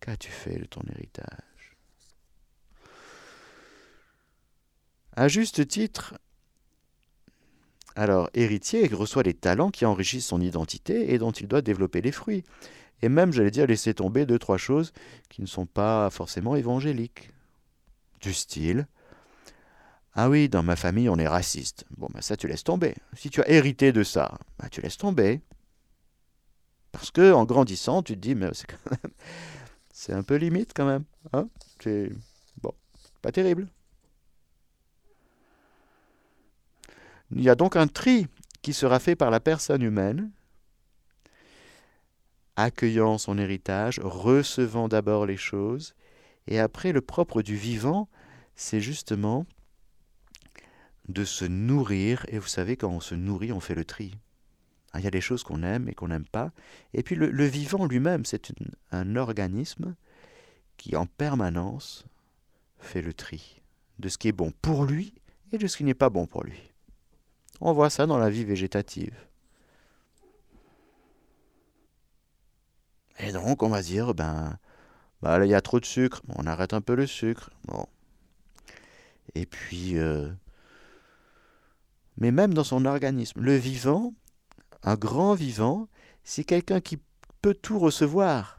Qu'as-tu 0.00 0.30
fait 0.30 0.58
de 0.58 0.64
ton 0.64 0.82
héritage? 0.94 1.47
À 5.18 5.26
juste 5.26 5.66
titre, 5.66 6.14
alors, 7.96 8.30
héritier 8.34 8.86
reçoit 8.86 9.24
les 9.24 9.34
talents 9.34 9.72
qui 9.72 9.84
enrichissent 9.84 10.28
son 10.28 10.40
identité 10.40 11.12
et 11.12 11.18
dont 11.18 11.32
il 11.32 11.48
doit 11.48 11.60
développer 11.60 12.00
les 12.00 12.12
fruits. 12.12 12.44
Et 13.02 13.08
même, 13.08 13.32
j'allais 13.32 13.50
dire, 13.50 13.66
laisser 13.66 13.94
tomber 13.94 14.26
deux, 14.26 14.38
trois 14.38 14.58
choses 14.58 14.92
qui 15.28 15.42
ne 15.42 15.48
sont 15.48 15.66
pas 15.66 16.08
forcément 16.10 16.54
évangéliques. 16.54 17.32
Du 18.20 18.32
style 18.32 18.86
Ah 20.14 20.30
oui, 20.30 20.48
dans 20.48 20.62
ma 20.62 20.76
famille, 20.76 21.08
on 21.08 21.18
est 21.18 21.26
raciste. 21.26 21.84
Bon, 21.96 22.06
ben 22.14 22.20
ça, 22.20 22.36
tu 22.36 22.46
laisses 22.46 22.62
tomber. 22.62 22.94
Si 23.14 23.28
tu 23.28 23.42
as 23.42 23.50
hérité 23.50 23.90
de 23.90 24.04
ça, 24.04 24.38
ben, 24.60 24.68
tu 24.68 24.82
laisses 24.82 24.98
tomber. 24.98 25.40
Parce 26.92 27.10
que 27.10 27.32
en 27.32 27.44
grandissant, 27.44 28.04
tu 28.04 28.14
te 28.14 28.20
dis, 28.20 28.36
mais 28.36 28.50
c'est 28.52 28.68
quand 28.68 28.90
même. 28.92 29.12
C'est 29.92 30.12
un 30.12 30.22
peu 30.22 30.36
limite 30.36 30.70
quand 30.76 30.86
même. 30.86 31.02
Hein 31.32 31.48
c'est. 31.82 32.12
Bon, 32.62 32.72
pas 33.20 33.32
terrible. 33.32 33.66
Il 37.30 37.42
y 37.42 37.50
a 37.50 37.54
donc 37.54 37.76
un 37.76 37.86
tri 37.86 38.26
qui 38.62 38.72
sera 38.72 38.98
fait 38.98 39.16
par 39.16 39.30
la 39.30 39.40
personne 39.40 39.82
humaine, 39.82 40.30
accueillant 42.56 43.18
son 43.18 43.38
héritage, 43.38 44.00
recevant 44.02 44.88
d'abord 44.88 45.26
les 45.26 45.36
choses, 45.36 45.94
et 46.46 46.58
après 46.58 46.92
le 46.92 47.00
propre 47.00 47.42
du 47.42 47.56
vivant, 47.56 48.08
c'est 48.56 48.80
justement 48.80 49.46
de 51.08 51.24
se 51.24 51.44
nourrir, 51.44 52.24
et 52.28 52.38
vous 52.38 52.48
savez, 52.48 52.76
quand 52.76 52.90
on 52.90 53.00
se 53.00 53.14
nourrit, 53.14 53.52
on 53.52 53.60
fait 53.60 53.74
le 53.74 53.84
tri. 53.84 54.14
Il 54.94 55.04
y 55.04 55.06
a 55.06 55.10
des 55.10 55.20
choses 55.20 55.42
qu'on 55.42 55.62
aime 55.62 55.88
et 55.88 55.94
qu'on 55.94 56.08
n'aime 56.08 56.24
pas. 56.24 56.50
Et 56.94 57.02
puis 57.02 57.14
le, 57.14 57.44
vivant 57.44 57.86
lui-même, 57.86 58.24
c'est 58.24 58.52
un 58.90 59.16
organisme 59.16 59.94
qui 60.76 60.96
en 60.96 61.06
permanence 61.06 62.04
fait 62.78 63.02
le 63.02 63.12
tri 63.12 63.60
de 63.98 64.08
ce 64.08 64.18
qui 64.18 64.28
est 64.28 64.32
bon 64.32 64.52
pour 64.62 64.84
lui 64.84 65.14
et 65.52 65.58
de 65.58 65.66
ce 65.66 65.76
qui 65.76 65.84
n'est 65.84 65.94
pas 65.94 66.10
bon 66.10 66.26
pour 66.26 66.42
lui. 66.42 66.72
On 67.60 67.72
voit 67.72 67.90
ça 67.90 68.06
dans 68.06 68.18
la 68.18 68.30
vie 68.30 68.44
végétative. 68.44 69.14
Et 73.20 73.32
donc, 73.32 73.62
on 73.62 73.68
va 73.68 73.82
dire, 73.82 74.14
ben, 74.14 74.58
ben 75.22 75.44
il 75.44 75.50
y 75.50 75.54
a 75.54 75.60
trop 75.60 75.80
de 75.80 75.84
sucre, 75.84 76.22
on 76.36 76.46
arrête 76.46 76.72
un 76.72 76.80
peu 76.80 76.94
le 76.94 77.06
sucre. 77.06 77.50
Bon. 77.64 77.86
Et 79.34 79.46
puis, 79.46 79.98
euh, 79.98 80.30
mais 82.16 82.30
même 82.30 82.54
dans 82.54 82.64
son 82.64 82.84
organisme, 82.84 83.40
le 83.40 83.56
vivant, 83.56 84.12
un 84.82 84.96
grand 84.96 85.34
vivant, 85.34 85.88
c'est 86.24 86.44
quelqu'un 86.44 86.80
qui 86.80 86.98
peut 87.42 87.54
tout 87.54 87.78
recevoir, 87.78 88.57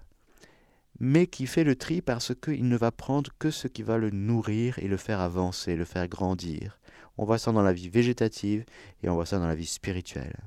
mais 1.00 1.28
qui 1.28 1.48
fait 1.48 1.64
le 1.64 1.76
tri 1.76 2.02
parce 2.02 2.34
qu'il 2.36 2.68
ne 2.68 2.78
va 2.78 2.92
prendre 2.92 3.32
que 3.40 3.52
ce 3.52 3.68
qui 3.68 3.84
va 3.84 3.98
le 3.98 4.10
nourrir 4.10 4.78
et 4.80 4.88
le 4.88 4.98
faire 4.98 5.22
avancer, 5.22 5.76
le 5.76 5.86
faire 5.86 6.08
grandir. 6.08 6.80
On 7.18 7.26
voit 7.26 7.38
ça 7.38 7.52
dans 7.52 7.62
la 7.62 7.74
vie 7.74 7.90
végétative 7.90 8.66
et 9.04 9.10
on 9.10 9.16
voit 9.16 9.26
ça 9.26 9.40
dans 9.40 9.48
la 9.48 9.56
vie 9.56 9.66
spirituelle. 9.66 10.38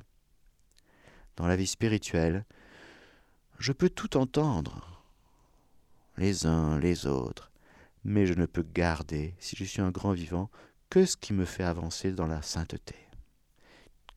Dans 1.37 1.47
la 1.47 1.57
vie 1.57 1.67
spirituelle, 1.67 2.45
je 3.59 3.73
peux 3.73 3.89
tout 3.89 4.17
entendre, 4.17 5.03
les 6.19 6.47
uns, 6.47 6.79
les 6.79 7.07
autres, 7.07 7.51
mais 8.05 8.27
je 8.27 8.35
ne 8.35 8.47
peux 8.47 8.65
garder, 8.75 9.35
si 9.39 9.57
je 9.57 9.65
suis 9.65 9.81
un 9.81 9.91
grand 9.91 10.13
vivant, 10.13 10.51
que 10.91 11.07
ce 11.07 11.17
qui 11.17 11.33
me 11.33 11.47
fait 11.47 11.65
avancer 11.65 12.13
dans 12.13 12.27
la 12.27 12.43
sainteté, 12.43 12.97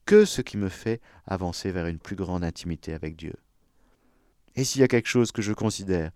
que 0.05 0.25
ce 0.25 0.41
qui 0.41 0.57
me 0.57 0.67
fait 0.67 1.01
avancer 1.25 1.71
vers 1.71 1.87
une 1.87 1.99
plus 1.99 2.17
grande 2.17 2.43
intimité 2.43 2.93
avec 2.93 3.15
Dieu. 3.15 3.35
Et 4.55 4.63
s'il 4.63 4.81
y 4.81 4.83
a 4.83 4.87
quelque 4.87 5.09
chose 5.09 5.31
que 5.31 5.41
je 5.41 5.53
considère 5.53 6.11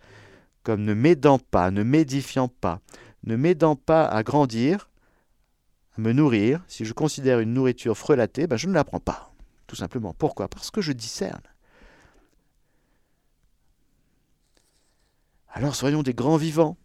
comme 0.63 0.83
ne 0.83 0.93
m'aidant 0.93 1.39
pas, 1.39 1.71
ne 1.71 1.83
m'édifiant 1.83 2.47
pas, 2.47 2.81
ne 3.23 3.35
m'aidant 3.35 3.75
pas 3.75 4.05
à 4.05 4.23
grandir, 4.23 4.89
me 5.97 6.11
nourrir, 6.13 6.63
si 6.67 6.85
je 6.85 6.93
considère 6.93 7.39
une 7.39 7.53
nourriture 7.53 7.97
frelatée, 7.97 8.47
ben 8.47 8.57
je 8.57 8.67
ne 8.67 8.73
la 8.73 8.83
prends 8.83 8.99
pas. 8.99 9.33
Tout 9.67 9.75
simplement. 9.75 10.13
Pourquoi? 10.13 10.47
Parce 10.47 10.71
que 10.71 10.81
je 10.81 10.91
discerne. 10.91 11.41
Alors 15.51 15.75
soyons 15.75 16.03
des 16.03 16.13
grands 16.13 16.37
vivants. 16.37 16.77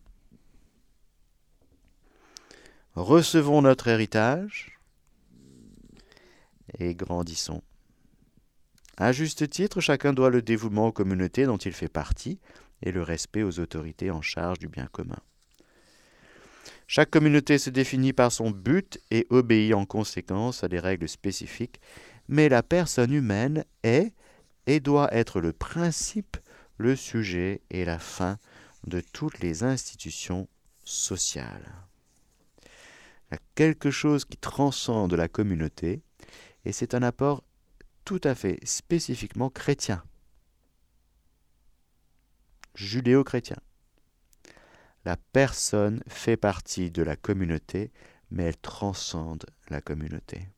Recevons 2.94 3.62
notre 3.62 3.88
héritage 3.88 4.78
et 6.78 6.94
grandissons. 6.94 7.62
À 8.96 9.12
juste 9.12 9.48
titre, 9.50 9.80
chacun 9.80 10.12
doit 10.12 10.30
le 10.30 10.42
dévouement 10.42 10.88
aux 10.88 10.92
communautés 10.92 11.46
dont 11.46 11.56
il 11.56 11.72
fait 11.72 11.88
partie 11.88 12.38
et 12.82 12.92
le 12.92 13.02
respect 13.02 13.42
aux 13.42 13.58
autorités 13.58 14.10
en 14.10 14.22
charge 14.22 14.58
du 14.58 14.68
bien 14.68 14.86
commun. 14.86 15.18
Chaque 16.86 17.10
communauté 17.10 17.58
se 17.58 17.70
définit 17.70 18.12
par 18.12 18.30
son 18.30 18.50
but 18.50 19.00
et 19.10 19.26
obéit 19.30 19.74
en 19.74 19.86
conséquence 19.86 20.62
à 20.62 20.68
des 20.68 20.78
règles 20.78 21.08
spécifiques, 21.08 21.80
mais 22.28 22.48
la 22.48 22.62
personne 22.62 23.12
humaine 23.12 23.64
est 23.82 24.12
et 24.66 24.80
doit 24.80 25.12
être 25.12 25.40
le 25.40 25.52
principe, 25.52 26.36
le 26.78 26.94
sujet 26.94 27.62
et 27.70 27.84
la 27.84 27.98
fin 27.98 28.38
de 28.86 29.00
toutes 29.00 29.40
les 29.40 29.62
institutions 29.62 30.46
sociales. 30.84 31.72
Il 32.62 33.34
y 33.34 33.36
a 33.36 33.40
quelque 33.54 33.90
chose 33.90 34.24
qui 34.24 34.36
transcende 34.36 35.14
la 35.14 35.28
communauté, 35.28 36.02
et 36.64 36.72
c'est 36.72 36.94
un 36.94 37.02
apport 37.02 37.42
tout 38.04 38.20
à 38.24 38.34
fait 38.34 38.58
spécifiquement 38.64 39.50
chrétien, 39.50 40.02
judéo-chrétien. 42.74 43.56
La 45.04 45.16
personne 45.16 46.02
fait 46.06 46.36
partie 46.36 46.90
de 46.90 47.02
la 47.02 47.16
communauté, 47.16 47.92
mais 48.30 48.44
elle 48.44 48.56
transcende 48.56 49.44
la 49.68 49.80
communauté. 49.80 50.48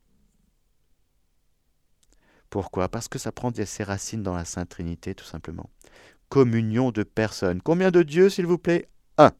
Pourquoi? 2.48 2.88
Parce 2.88 3.09
que 3.09 3.18
ça 3.18 3.32
prend 3.32 3.52
ses 3.52 3.82
racines 3.82 4.22
dans 4.22 4.35
la 4.35 4.44
Sainte 4.44 4.68
Trinité, 4.68 5.14
tout 5.14 5.24
simplement. 5.24 5.68
Communion 6.28 6.92
de 6.92 7.02
personnes. 7.02 7.61
Combien 7.61 7.90
de 7.90 8.02
dieux, 8.02 8.30
s'il 8.30 8.46
vous 8.46 8.59
plaît? 8.59 8.88
Un. 9.18 9.32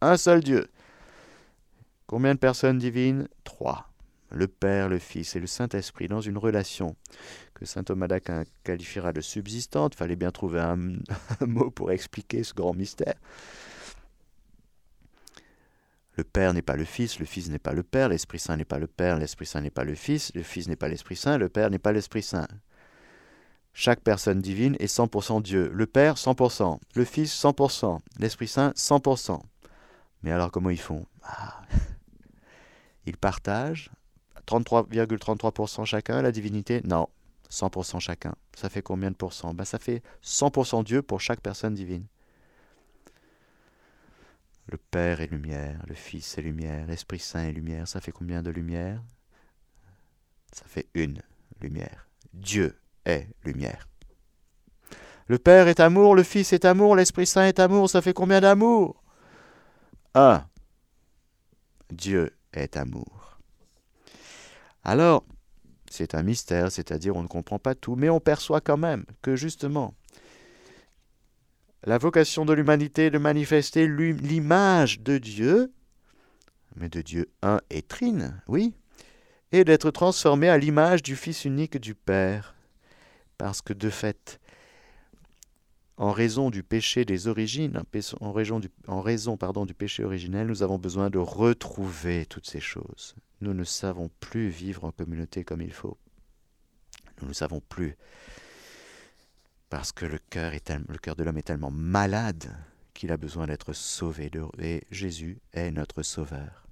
Un 0.00 0.16
seul 0.16 0.42
Dieu. 0.42 0.68
Combien 2.06 2.34
de 2.34 2.40
personnes 2.40 2.78
divines? 2.78 3.28
Trois. 3.44 3.93
Le 4.30 4.48
Père, 4.48 4.88
le 4.88 4.98
Fils 4.98 5.36
et 5.36 5.40
le 5.40 5.46
Saint-Esprit 5.46 6.08
dans 6.08 6.20
une 6.20 6.38
relation 6.38 6.96
que 7.54 7.64
saint 7.64 7.84
Thomas 7.84 8.08
d'Aquin 8.08 8.44
qualifiera 8.64 9.12
de 9.12 9.20
subsistante. 9.20 9.94
Fallait 9.94 10.16
bien 10.16 10.30
trouver 10.30 10.60
un 10.60 10.76
mot 11.46 11.70
pour 11.70 11.92
expliquer 11.92 12.42
ce 12.42 12.54
grand 12.54 12.74
mystère. 12.74 13.14
Le 16.16 16.24
Père 16.24 16.54
n'est 16.54 16.62
pas 16.62 16.76
le 16.76 16.84
Fils, 16.84 17.18
le 17.18 17.26
Fils 17.26 17.48
n'est 17.48 17.58
pas 17.58 17.72
le 17.72 17.82
Père, 17.82 18.08
l'Esprit 18.08 18.38
Saint 18.38 18.56
n'est 18.56 18.64
pas 18.64 18.78
le 18.78 18.86
Père, 18.86 19.18
l'Esprit 19.18 19.46
Saint 19.46 19.60
n'est 19.60 19.70
pas 19.70 19.84
le 19.84 19.96
Fils, 19.96 20.30
le 20.34 20.42
Fils 20.42 20.68
n'est 20.68 20.76
pas 20.76 20.88
l'Esprit 20.88 21.16
Saint, 21.16 21.38
le 21.38 21.48
Père 21.48 21.70
n'est 21.70 21.78
pas 21.78 21.92
l'Esprit 21.92 22.22
Saint. 22.22 22.46
Chaque 23.72 24.00
personne 24.00 24.40
divine 24.40 24.76
est 24.78 24.86
100% 24.86 25.42
Dieu. 25.42 25.68
Le 25.74 25.86
Père, 25.86 26.14
100%. 26.14 26.78
Le 26.94 27.04
Fils, 27.04 27.34
100%. 27.42 27.98
L'Esprit 28.20 28.46
Saint, 28.46 28.70
100%. 28.76 29.40
Mais 30.22 30.30
alors 30.30 30.52
comment 30.52 30.70
ils 30.70 30.80
font? 30.80 31.04
Ah. 31.24 31.62
Ils 33.06 33.16
partagent 33.16 33.90
33,33% 34.46 35.84
chacun 35.84 36.22
la 36.22 36.32
divinité 36.32 36.80
Non, 36.84 37.08
100% 37.50 38.00
chacun. 38.00 38.34
Ça 38.56 38.68
fait 38.68 38.82
combien 38.82 39.10
de 39.10 39.16
pourcents? 39.16 39.54
Ben, 39.54 39.64
Ça 39.64 39.78
fait 39.78 40.02
100% 40.22 40.84
Dieu 40.84 41.02
pour 41.02 41.20
chaque 41.20 41.40
personne 41.40 41.74
divine. 41.74 42.06
Le 44.66 44.78
Père 44.78 45.20
est 45.20 45.26
lumière, 45.26 45.84
le 45.86 45.94
Fils 45.94 46.38
est 46.38 46.42
lumière, 46.42 46.86
l'Esprit 46.86 47.18
Saint 47.18 47.44
est 47.44 47.52
lumière. 47.52 47.86
Ça 47.86 48.00
fait 48.00 48.12
combien 48.12 48.42
de 48.42 48.50
lumière 48.50 49.02
Ça 50.52 50.64
fait 50.66 50.88
une 50.94 51.20
lumière. 51.60 52.08
Dieu 52.32 52.78
est 53.04 53.28
lumière. 53.44 53.88
Le 55.26 55.38
Père 55.38 55.68
est 55.68 55.80
amour, 55.80 56.14
le 56.14 56.22
Fils 56.22 56.52
est 56.52 56.64
amour, 56.64 56.96
l'Esprit 56.96 57.26
Saint 57.26 57.46
est 57.46 57.60
amour. 57.60 57.90
Ça 57.90 58.00
fait 58.02 58.14
combien 58.14 58.40
d'amour 58.40 59.02
Un. 60.14 60.46
Dieu 61.90 62.36
est 62.52 62.76
amour. 62.76 63.23
Alors, 64.84 65.24
c'est 65.90 66.14
un 66.14 66.22
mystère, 66.22 66.70
c'est-à-dire 66.70 67.16
on 67.16 67.22
ne 67.22 67.28
comprend 67.28 67.58
pas 67.58 67.74
tout, 67.74 67.96
mais 67.96 68.10
on 68.10 68.20
perçoit 68.20 68.60
quand 68.60 68.76
même 68.76 69.04
que 69.22 69.34
justement, 69.34 69.94
la 71.84 71.98
vocation 71.98 72.44
de 72.44 72.52
l'humanité 72.52 73.06
est 73.06 73.10
de 73.10 73.18
manifester 73.18 73.86
l'image 73.86 75.00
de 75.00 75.18
Dieu, 75.18 75.72
mais 76.76 76.88
de 76.88 77.00
Dieu 77.00 77.30
un 77.42 77.60
et 77.70 77.82
trine, 77.82 78.40
oui, 78.48 78.74
et 79.52 79.64
d'être 79.64 79.90
transformé 79.90 80.48
à 80.48 80.58
l'image 80.58 81.02
du 81.02 81.16
Fils 81.16 81.44
unique 81.44 81.78
du 81.78 81.94
Père. 81.94 82.54
Parce 83.38 83.62
que 83.62 83.72
de 83.72 83.90
fait, 83.90 84.40
en 85.96 86.10
raison 86.10 86.50
du 86.50 86.62
péché 86.62 87.04
des 87.04 87.28
origines, 87.28 87.80
en 88.20 88.32
raison, 88.32 88.58
du, 88.58 89.74
péché 89.74 90.04
originel, 90.04 90.46
nous 90.48 90.62
avons 90.62 90.78
besoin 90.78 91.08
de 91.08 91.18
retrouver 91.18 92.26
toutes 92.26 92.48
ces 92.48 92.60
choses. 92.60 93.14
Nous 93.40 93.54
ne 93.54 93.64
savons 93.64 94.10
plus 94.20 94.48
vivre 94.48 94.84
en 94.84 94.90
communauté 94.90 95.44
comme 95.44 95.60
il 95.60 95.72
faut. 95.72 95.96
Nous 97.22 97.28
ne 97.28 97.32
savons 97.32 97.60
plus 97.60 97.96
parce 99.70 99.92
que 99.92 100.06
le 100.06 100.18
cœur, 100.30 100.52
le 100.52 100.98
cœur 100.98 101.16
de 101.16 101.24
l'homme 101.24 101.38
est 101.38 101.42
tellement 101.42 101.70
malade 101.70 102.56
qu'il 102.92 103.10
a 103.10 103.16
besoin 103.16 103.46
d'être 103.46 103.72
sauvé. 103.72 104.30
Et 104.60 104.82
Jésus 104.90 105.40
est 105.52 105.70
notre 105.70 106.02
sauveur. 106.02 106.66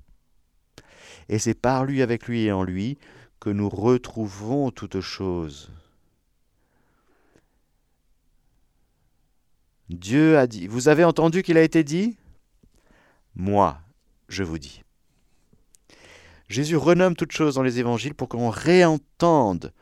Et 1.28 1.38
c'est 1.38 1.54
par 1.54 1.84
lui, 1.84 2.02
avec 2.02 2.28
lui 2.28 2.44
et 2.44 2.52
en 2.52 2.62
lui, 2.62 2.98
que 3.40 3.50
nous 3.50 3.68
retrouvons 3.68 4.70
toutes 4.70 5.00
choses. 5.00 5.72
Dieu 9.94 10.38
a 10.38 10.46
dit, 10.46 10.66
vous 10.66 10.88
avez 10.88 11.04
entendu 11.04 11.42
qu'il 11.42 11.58
a 11.58 11.62
été 11.62 11.84
dit? 11.84 12.16
Moi, 13.34 13.80
je 14.28 14.42
vous 14.42 14.58
dis. 14.58 14.82
Jésus 16.48 16.76
renomme 16.76 17.16
toutes 17.16 17.32
choses 17.32 17.54
dans 17.54 17.62
les 17.62 17.78
évangiles 17.78 18.14
pour 18.14 18.28
qu'on 18.28 18.50
réentende 18.50 19.72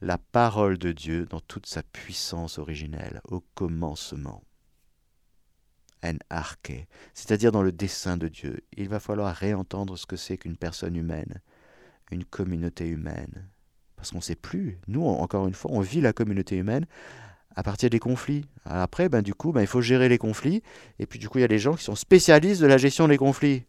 la 0.00 0.18
parole 0.18 0.78
de 0.78 0.92
Dieu 0.92 1.26
dans 1.26 1.40
toute 1.40 1.66
sa 1.66 1.82
puissance 1.82 2.58
originelle, 2.58 3.20
au 3.28 3.40
commencement. 3.54 4.42
En 6.02 6.16
arche, 6.30 6.86
c'est-à-dire 7.14 7.52
dans 7.52 7.62
le 7.62 7.72
dessein 7.72 8.16
de 8.16 8.28
Dieu. 8.28 8.60
Il 8.76 8.88
va 8.88 9.00
falloir 9.00 9.34
réentendre 9.34 9.98
ce 9.98 10.06
que 10.06 10.16
c'est 10.16 10.36
qu'une 10.36 10.56
personne 10.56 10.96
humaine, 10.96 11.40
une 12.10 12.24
communauté 12.24 12.86
humaine. 12.86 13.48
Parce 13.96 14.10
qu'on 14.10 14.18
ne 14.18 14.22
sait 14.22 14.36
plus. 14.36 14.78
Nous, 14.88 15.04
encore 15.04 15.48
une 15.48 15.54
fois, 15.54 15.70
on 15.72 15.80
vit 15.80 16.00
la 16.00 16.12
communauté 16.12 16.56
humaine 16.56 16.86
à 17.56 17.62
partir 17.62 17.90
des 17.90 17.98
conflits. 17.98 18.44
Après, 18.64 19.08
ben, 19.08 19.22
du 19.22 19.34
coup, 19.34 19.52
ben, 19.52 19.62
il 19.62 19.66
faut 19.66 19.80
gérer 19.80 20.08
les 20.08 20.18
conflits. 20.18 20.62
Et 20.98 21.06
puis, 21.06 21.18
du 21.18 21.28
coup, 21.28 21.38
il 21.38 21.40
y 21.40 21.44
a 21.44 21.48
des 21.48 21.58
gens 21.58 21.74
qui 21.74 21.84
sont 21.84 21.94
spécialistes 21.94 22.60
de 22.60 22.66
la 22.66 22.76
gestion 22.76 23.08
des 23.08 23.16
conflits. 23.16 23.64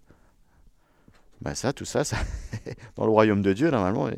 Ben, 1.42 1.56
ça, 1.56 1.72
tout 1.72 1.86
ça, 1.86 2.04
ça 2.04 2.18
dans 2.96 3.06
le 3.06 3.12
royaume 3.12 3.42
de 3.42 3.54
Dieu, 3.54 3.72
normalement, 3.72 4.10
il 4.10 4.18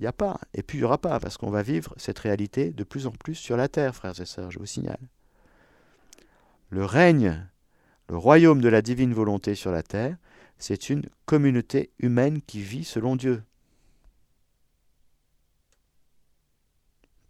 n'y 0.00 0.06
a 0.06 0.12
pas. 0.12 0.38
Et 0.54 0.62
puis 0.62 0.78
il 0.78 0.82
n'y 0.82 0.84
aura 0.84 0.98
pas, 0.98 1.18
parce 1.18 1.36
qu'on 1.36 1.50
va 1.50 1.62
vivre 1.62 1.92
cette 1.96 2.18
réalité 2.20 2.70
de 2.70 2.84
plus 2.84 3.06
en 3.06 3.10
plus 3.10 3.34
sur 3.34 3.56
la 3.56 3.68
terre, 3.68 3.94
frères 3.94 4.18
et 4.20 4.26
sœurs, 4.26 4.50
je 4.50 4.58
vous 4.58 4.66
signale. 4.66 5.00
Le 6.70 6.84
règne, 6.84 7.48
le 8.08 8.16
royaume 8.16 8.60
de 8.60 8.68
la 8.68 8.82
divine 8.82 9.14
volonté 9.14 9.54
sur 9.54 9.72
la 9.72 9.82
terre, 9.82 10.16
c'est 10.58 10.90
une 10.90 11.06
communauté 11.24 11.90
humaine 11.98 12.40
qui 12.42 12.60
vit 12.60 12.84
selon 12.84 13.16
Dieu. 13.16 13.42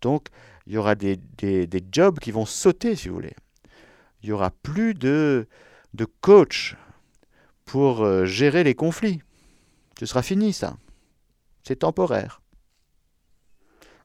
Donc, 0.01 0.29
il 0.69 0.75
y 0.75 0.77
aura 0.77 0.95
des, 0.95 1.17
des, 1.17 1.85
jobs 1.91 2.19
qui 2.19 2.31
vont 2.31 2.45
sauter, 2.45 2.95
si 2.95 3.09
vous 3.09 3.15
voulez. 3.15 3.35
Il 4.23 4.29
n'y 4.29 4.33
aura 4.33 4.51
plus 4.51 4.93
de, 4.93 5.49
de 5.95 6.05
coach 6.05 6.77
pour 7.65 8.03
euh, 8.03 8.27
gérer 8.27 8.65
les 8.65 8.75
conflits. 8.75 9.23
Ce 9.99 10.05
sera 10.05 10.23
fini, 10.23 10.53
ça. 10.53 10.77
C'est 11.65 11.77
temporaire 11.77 12.43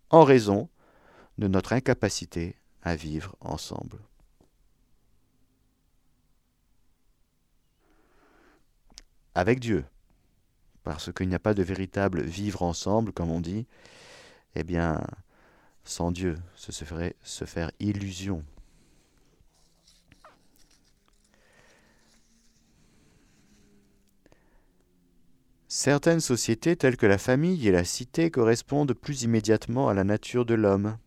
en 0.10 0.24
raison 0.24 0.70
de 1.38 1.50
notre 1.50 1.74
incapacité 1.74 2.56
à 2.82 2.96
vivre 2.96 3.36
ensemble. 3.42 4.00
Avec 9.36 9.60
Dieu, 9.60 9.84
parce 10.84 11.12
qu'il 11.12 11.28
n'y 11.28 11.36
a 11.36 11.40
pas 11.40 11.54
de 11.54 11.64
véritable 11.64 12.22
vivre 12.22 12.64
ensemble, 12.64 13.12
comme 13.12 13.32
on 13.32 13.42
dit, 13.42 13.68
eh 14.56 14.64
bien, 14.64 15.02
sans 15.84 16.12
Dieu, 16.12 16.38
ce 16.56 16.72
serait 16.72 17.16
se 17.24 17.46
faire 17.46 17.72
illusion. 17.80 18.44
Certaines 25.68 26.20
sociétés 26.20 26.76
telles 26.76 26.98
que 26.98 27.08
la 27.08 27.18
famille 27.18 27.68
et 27.68 27.72
la 27.72 27.84
cité 27.84 28.30
correspondent 28.30 28.94
plus 28.94 29.24
immédiatement 29.24 29.90
à 29.90 29.96
la 29.96 30.04
nature 30.04 30.46
de 30.46 30.54
l'homme. 30.54 30.98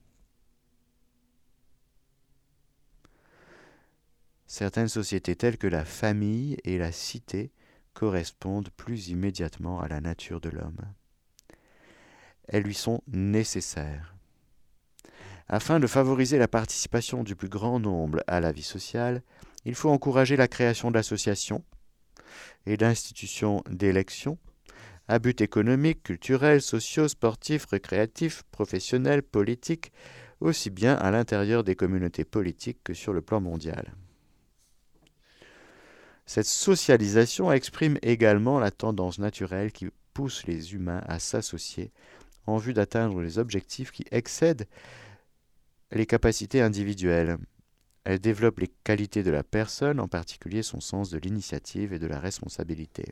Certaines 4.49 4.89
sociétés 4.89 5.37
telles 5.37 5.57
que 5.57 5.69
la 5.69 5.85
famille 5.85 6.57
et 6.65 6.79
la 6.79 6.91
cité 6.91 7.53
correspondent 7.95 8.71
plus 8.71 9.09
immédiatement 9.09 9.81
à 9.81 9.87
la 9.87 10.01
nature 10.01 10.41
de 10.41 10.49
l'homme. 10.49 10.81
Elles 12.49 12.65
lui 12.65 12.75
sont 12.75 13.03
nécessaires. 13.07 14.16
Afin 15.49 15.79
de 15.79 15.87
favoriser 15.87 16.39
la 16.39 16.49
participation 16.49 17.23
du 17.23 17.37
plus 17.37 17.49
grand 17.49 17.79
nombre 17.79 18.23
à 18.27 18.41
la 18.41 18.51
vie 18.51 18.63
sociale, 18.63 19.23
il 19.65 19.75
faut 19.75 19.91
encourager 19.91 20.37
la 20.37 20.49
création 20.49 20.91
d'associations 20.91 21.65
et 22.67 22.77
d'institutions 22.77 23.63
d'élection 23.71 24.39
à 25.09 25.21
but 25.21 25.41
économique, 25.41 26.03
culturel, 26.03 26.61
socio, 26.61 27.07
sportif, 27.07 27.67
récréatif, 27.67 28.43
professionnel, 28.51 29.23
politique, 29.23 29.93
aussi 30.41 30.69
bien 30.69 30.95
à 30.95 31.13
l'intérieur 31.13 31.63
des 31.63 31.77
communautés 31.77 32.25
politiques 32.25 32.83
que 32.83 32.93
sur 32.93 33.13
le 33.13 33.23
plan 33.23 33.41
mondial. 33.41 33.95
Cette 36.27 36.47
socialisation 36.47 37.53
exprime 37.53 37.99
également 38.03 38.59
la 38.59 38.73
tendance 38.73 39.21
naturelle 39.21 39.71
qui 39.71 39.89
pousse 40.13 40.45
les 40.47 40.75
humains 40.75 41.03
à 41.07 41.21
s'associer 41.21 41.93
en 42.47 42.57
vue 42.57 42.73
d'atteindre 42.73 43.21
les 43.23 43.39
objectifs 43.39 43.93
qui 43.93 44.05
excèdent 44.11 44.67
les 45.91 46.07
capacités 46.07 46.61
individuelles. 46.61 47.39
Elle 48.05 48.21
développe 48.21 48.61
les 48.61 48.69
qualités 48.85 49.23
de 49.23 49.31
la 49.31 49.43
personne, 49.43 50.01
en 50.01 50.09
particulier 50.09 50.63
son 50.63 50.81
sens 50.81 51.11
de 51.11 51.19
l'initiative 51.19 51.93
et 51.93 51.99
de 51.99 52.07
la 52.07 52.21
responsabilité. 52.21 53.05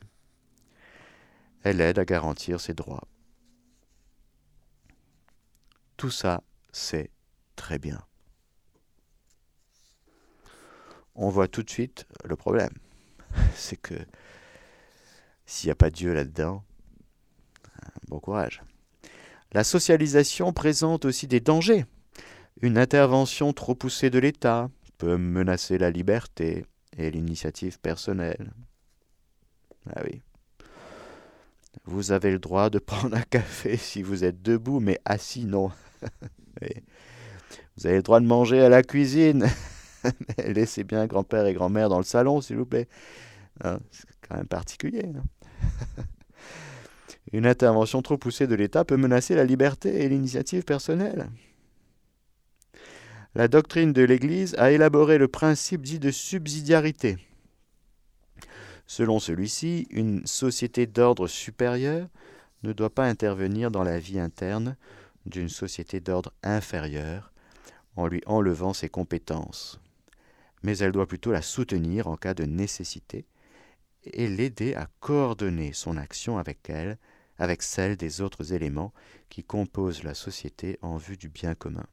Elle 1.63 1.81
aide 1.81 1.99
à 1.99 2.05
garantir 2.05 2.61
ses 2.61 2.73
droits. 2.73 3.07
Tout 5.97 6.11
ça, 6.11 6.43
c'est 6.71 7.09
très 7.55 7.79
bien. 7.79 8.05
On 11.15 11.29
voit 11.29 11.47
tout 11.47 11.63
de 11.63 11.69
suite 11.69 12.05
le 12.23 12.35
problème. 12.35 12.73
C'est 13.55 13.77
que 13.77 13.95
s'il 15.45 15.69
n'y 15.69 15.71
a 15.71 15.75
pas 15.75 15.89
Dieu 15.89 16.13
là-dedans, 16.13 16.63
bon 18.07 18.19
courage. 18.19 18.61
La 19.53 19.63
socialisation 19.63 20.51
présente 20.51 21.05
aussi 21.05 21.27
des 21.27 21.39
dangers. 21.39 21.85
Une 22.61 22.77
intervention 22.77 23.51
trop 23.51 23.75
poussée 23.75 24.09
de 24.09 24.19
l'État 24.19 24.69
peut 24.97 25.17
menacer 25.17 25.77
la 25.77 25.91
liberté 25.91 26.65
et 26.97 27.11
l'initiative 27.11 27.79
personnelle. 27.79 28.53
Ah 29.89 30.01
oui. 30.05 30.21
Vous 31.83 32.11
avez 32.11 32.31
le 32.31 32.39
droit 32.39 32.69
de 32.69 32.79
prendre 32.79 33.15
un 33.15 33.21
café 33.21 33.75
si 33.75 34.01
vous 34.01 34.23
êtes 34.23 34.41
debout, 34.41 34.79
mais 34.79 34.99
assis, 35.03 35.45
non. 35.45 35.71
vous 37.77 37.87
avez 37.87 37.97
le 37.97 38.03
droit 38.03 38.21
de 38.21 38.25
manger 38.25 38.61
à 38.61 38.69
la 38.69 38.83
cuisine. 38.83 39.47
Laissez 40.37 40.83
bien 40.85 41.05
grand-père 41.07 41.45
et 41.45 41.53
grand-mère 41.53 41.89
dans 41.89 41.97
le 41.97 42.03
salon, 42.03 42.39
s'il 42.39 42.55
vous 42.55 42.65
plaît. 42.65 42.87
Hein, 43.63 43.79
c'est 43.91 44.05
quand 44.27 44.37
même 44.37 44.47
particulier. 44.47 45.03
Une 47.33 47.45
intervention 47.45 48.01
trop 48.01 48.17
poussée 48.17 48.47
de 48.47 48.55
l'État 48.55 48.85
peut 48.85 48.97
menacer 48.97 49.35
la 49.35 49.43
liberté 49.43 50.03
et 50.03 50.09
l'initiative 50.09 50.63
personnelle. 50.63 51.29
La 53.35 53.49
doctrine 53.49 53.91
de 53.91 54.01
l'Église 54.01 54.55
a 54.57 54.71
élaboré 54.71 55.17
le 55.17 55.27
principe 55.27 55.81
dit 55.81 55.99
de 55.99 56.09
subsidiarité. 56.09 57.17
Selon 58.87 59.19
celui-ci, 59.19 59.87
une 59.89 60.25
société 60.25 60.87
d'ordre 60.87 61.27
supérieur 61.27 62.07
ne 62.63 62.71
doit 62.71 62.89
pas 62.93 63.05
intervenir 63.05 63.71
dans 63.71 63.83
la 63.83 63.99
vie 63.99 64.19
interne 64.19 64.77
d'une 65.25 65.49
société 65.49 65.99
d'ordre 65.99 66.31
inférieur 66.43 67.33
en 67.97 68.07
lui 68.07 68.21
enlevant 68.25 68.73
ses 68.73 68.87
compétences, 68.87 69.81
mais 70.63 70.77
elle 70.77 70.93
doit 70.93 71.07
plutôt 71.07 71.31
la 71.33 71.41
soutenir 71.41 72.07
en 72.07 72.15
cas 72.15 72.33
de 72.33 72.45
nécessité 72.45 73.25
et 74.05 74.29
l'aider 74.29 74.75
à 74.75 74.87
coordonner 75.01 75.73
son 75.73 75.97
action 75.97 76.37
avec 76.37 76.69
elle, 76.69 76.97
avec 77.37 77.63
celle 77.63 77.97
des 77.97 78.21
autres 78.21 78.53
éléments 78.53 78.93
qui 79.29 79.43
composent 79.43 80.03
la 80.03 80.13
société 80.13 80.77
en 80.81 80.95
vue 80.95 81.17
du 81.17 81.27
bien 81.27 81.53
commun. 81.53 81.85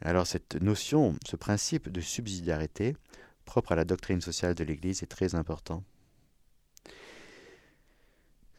Alors 0.00 0.26
cette 0.26 0.60
notion, 0.60 1.16
ce 1.24 1.36
principe 1.36 1.88
de 1.88 2.00
subsidiarité, 2.00 2.96
propre 3.44 3.72
à 3.72 3.76
la 3.76 3.84
doctrine 3.84 4.20
sociale 4.20 4.54
de 4.54 4.64
l'Église, 4.64 5.02
est 5.02 5.06
très 5.06 5.34
important. 5.34 5.82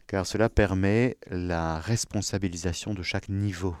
Car 0.06 0.26
cela 0.26 0.48
permet 0.48 1.18
la 1.30 1.78
responsabilisation 1.78 2.94
de 2.94 3.02
chaque 3.02 3.28
niveau, 3.28 3.76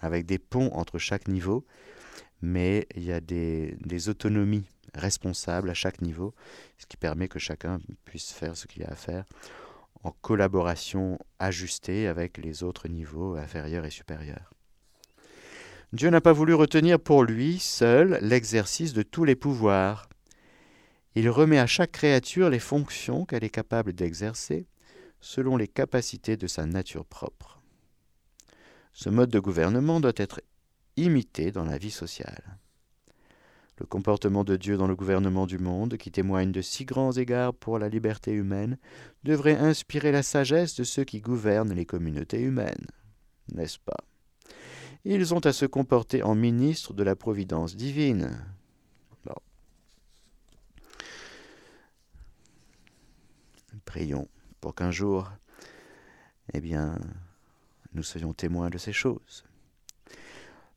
avec 0.00 0.24
des 0.24 0.38
ponts 0.38 0.70
entre 0.72 0.98
chaque 0.98 1.28
niveau, 1.28 1.66
mais 2.40 2.86
il 2.94 3.04
y 3.04 3.12
a 3.12 3.20
des, 3.20 4.08
autonomies 4.08 4.66
responsables 4.94 5.70
à 5.70 5.74
chaque 5.74 6.00
niveau, 6.00 6.34
ce 6.78 6.86
qui 6.86 6.96
permet 6.96 7.28
que 7.28 7.38
chacun 7.38 7.80
puisse 8.04 8.32
faire 8.32 8.56
ce 8.56 8.66
qu'il 8.66 8.84
a 8.84 8.90
à 8.90 8.96
faire 8.96 9.24
en 10.04 10.10
collaboration 10.10 11.18
ajustée 11.38 12.08
avec 12.08 12.38
les 12.38 12.64
autres 12.64 12.88
niveaux 12.88 13.36
inférieurs 13.36 13.84
et 13.84 13.90
supérieurs. 13.90 14.52
Dieu 15.92 16.08
n'a 16.08 16.22
pas 16.22 16.32
voulu 16.32 16.54
retenir 16.54 16.98
pour 16.98 17.22
lui 17.22 17.58
seul 17.58 18.18
l'exercice 18.22 18.94
de 18.94 19.02
tous 19.02 19.24
les 19.24 19.36
pouvoirs. 19.36 20.08
Il 21.14 21.28
remet 21.28 21.58
à 21.58 21.66
chaque 21.66 21.92
créature 21.92 22.48
les 22.48 22.58
fonctions 22.58 23.26
qu'elle 23.26 23.44
est 23.44 23.50
capable 23.50 23.92
d'exercer 23.92 24.66
selon 25.20 25.58
les 25.58 25.68
capacités 25.68 26.38
de 26.38 26.46
sa 26.46 26.64
nature 26.64 27.04
propre. 27.04 27.60
Ce 28.94 29.10
mode 29.10 29.28
de 29.28 29.38
gouvernement 29.38 30.00
doit 30.00 30.12
être 30.16 30.40
imité 30.96 31.52
dans 31.52 31.64
la 31.64 31.76
vie 31.76 31.90
sociale. 31.90 32.58
Le 33.78 33.84
comportement 33.84 34.44
de 34.44 34.56
Dieu 34.56 34.78
dans 34.78 34.86
le 34.86 34.96
gouvernement 34.96 35.46
du 35.46 35.58
monde, 35.58 35.98
qui 35.98 36.10
témoigne 36.10 36.52
de 36.52 36.62
si 36.62 36.86
grands 36.86 37.12
égards 37.12 37.52
pour 37.54 37.78
la 37.78 37.90
liberté 37.90 38.32
humaine, 38.32 38.78
devrait 39.24 39.56
inspirer 39.56 40.10
la 40.10 40.22
sagesse 40.22 40.74
de 40.74 40.84
ceux 40.84 41.04
qui 41.04 41.20
gouvernent 41.20 41.74
les 41.74 41.86
communautés 41.86 42.40
humaines, 42.40 42.86
n'est-ce 43.52 43.78
pas? 43.78 44.04
Ils 45.04 45.34
ont 45.34 45.40
à 45.40 45.52
se 45.52 45.66
comporter 45.66 46.22
en 46.22 46.34
ministres 46.34 46.92
de 46.92 47.02
la 47.02 47.16
providence 47.16 47.76
divine. 47.76 48.44
Prions 53.84 54.28
pour 54.60 54.74
qu'un 54.74 54.90
jour, 54.90 55.30
eh 56.54 56.60
bien, 56.60 56.98
nous 57.94 58.02
soyons 58.02 58.32
témoins 58.32 58.70
de 58.70 58.78
ces 58.78 58.92
choses. 58.92 59.44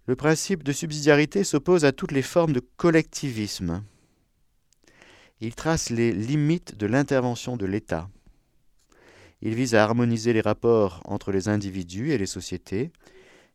Le 0.08 0.16
principe 0.16 0.64
de 0.64 0.72
subsidiarité 0.72 1.44
s'oppose 1.44 1.86
à 1.86 1.92
toutes 1.92 2.12
les 2.12 2.22
formes 2.22 2.54
de 2.54 2.60
collectivisme. 2.60 3.84
Il 5.40 5.56
trace 5.56 5.90
les 5.90 6.12
limites 6.12 6.76
de 6.76 6.88
l'intervention 6.88 7.58
de 7.58 7.66
l'État. 7.66 8.10
Il 9.42 9.54
vise 9.56 9.76
à 9.76 9.84
harmoniser 9.84 10.34
les 10.34 10.42
rapports 10.42 11.02
entre 11.06 11.32
les 11.32 11.48
individus 11.48 12.12
et 12.12 12.18
les 12.18 12.26
sociétés 12.26 12.92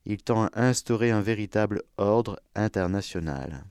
il 0.07 0.23
tend 0.23 0.47
à 0.47 0.51
instaurer 0.55 1.11
un 1.11 1.21
véritable 1.21 1.83
ordre 1.97 2.41
international. 2.55 3.65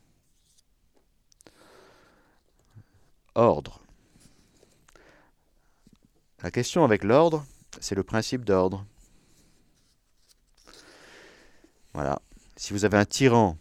Ordre. 3.36 3.82
La 6.42 6.52
question 6.52 6.84
avec 6.84 7.04
l'ordre, 7.04 7.46
c'est 7.80 7.96
le 7.96 8.04
principe 8.04 8.46
d'ordre. 8.46 8.86
Voilà. 11.94 12.22
Si 12.56 12.74
vous 12.74 12.86
avez 12.86 12.98
un 12.98 13.06
tyran 13.06 13.58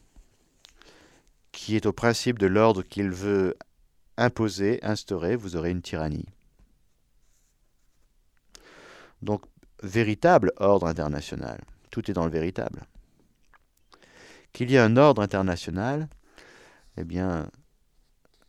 qui 1.52 1.76
est 1.76 1.86
au 1.86 1.92
principe 1.92 2.38
de 2.38 2.46
l'ordre 2.46 2.82
qu'il 2.82 3.10
veut 3.10 3.56
imposer, 4.16 4.78
instaurer, 4.82 5.36
vous 5.36 5.56
aurez 5.56 5.70
une 5.70 5.82
tyrannie. 5.82 6.26
Donc, 9.22 9.42
véritable 9.82 10.52
ordre 10.56 10.86
international. 10.86 11.60
Tout 11.90 12.10
est 12.10 12.14
dans 12.14 12.24
le 12.24 12.30
véritable. 12.30 12.86
Qu'il 14.52 14.70
y 14.70 14.76
ait 14.76 14.80
un 14.80 14.96
ordre 14.96 15.22
international, 15.22 16.08
eh 16.96 17.04
bien, 17.04 17.50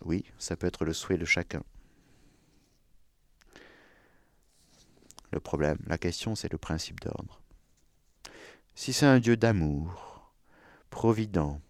oui, 0.05 0.25
ça 0.37 0.55
peut 0.55 0.67
être 0.67 0.85
le 0.85 0.93
souhait 0.93 1.17
de 1.17 1.25
chacun. 1.25 1.63
Le 5.31 5.39
problème, 5.39 5.77
la 5.85 5.97
question, 5.97 6.35
c'est 6.35 6.51
le 6.51 6.57
principe 6.57 7.01
d'ordre. 7.01 7.41
Si 8.73 8.93
c'est 8.93 9.05
un 9.05 9.19
Dieu 9.19 9.37
d'amour, 9.37 10.33
provident, 10.89 11.61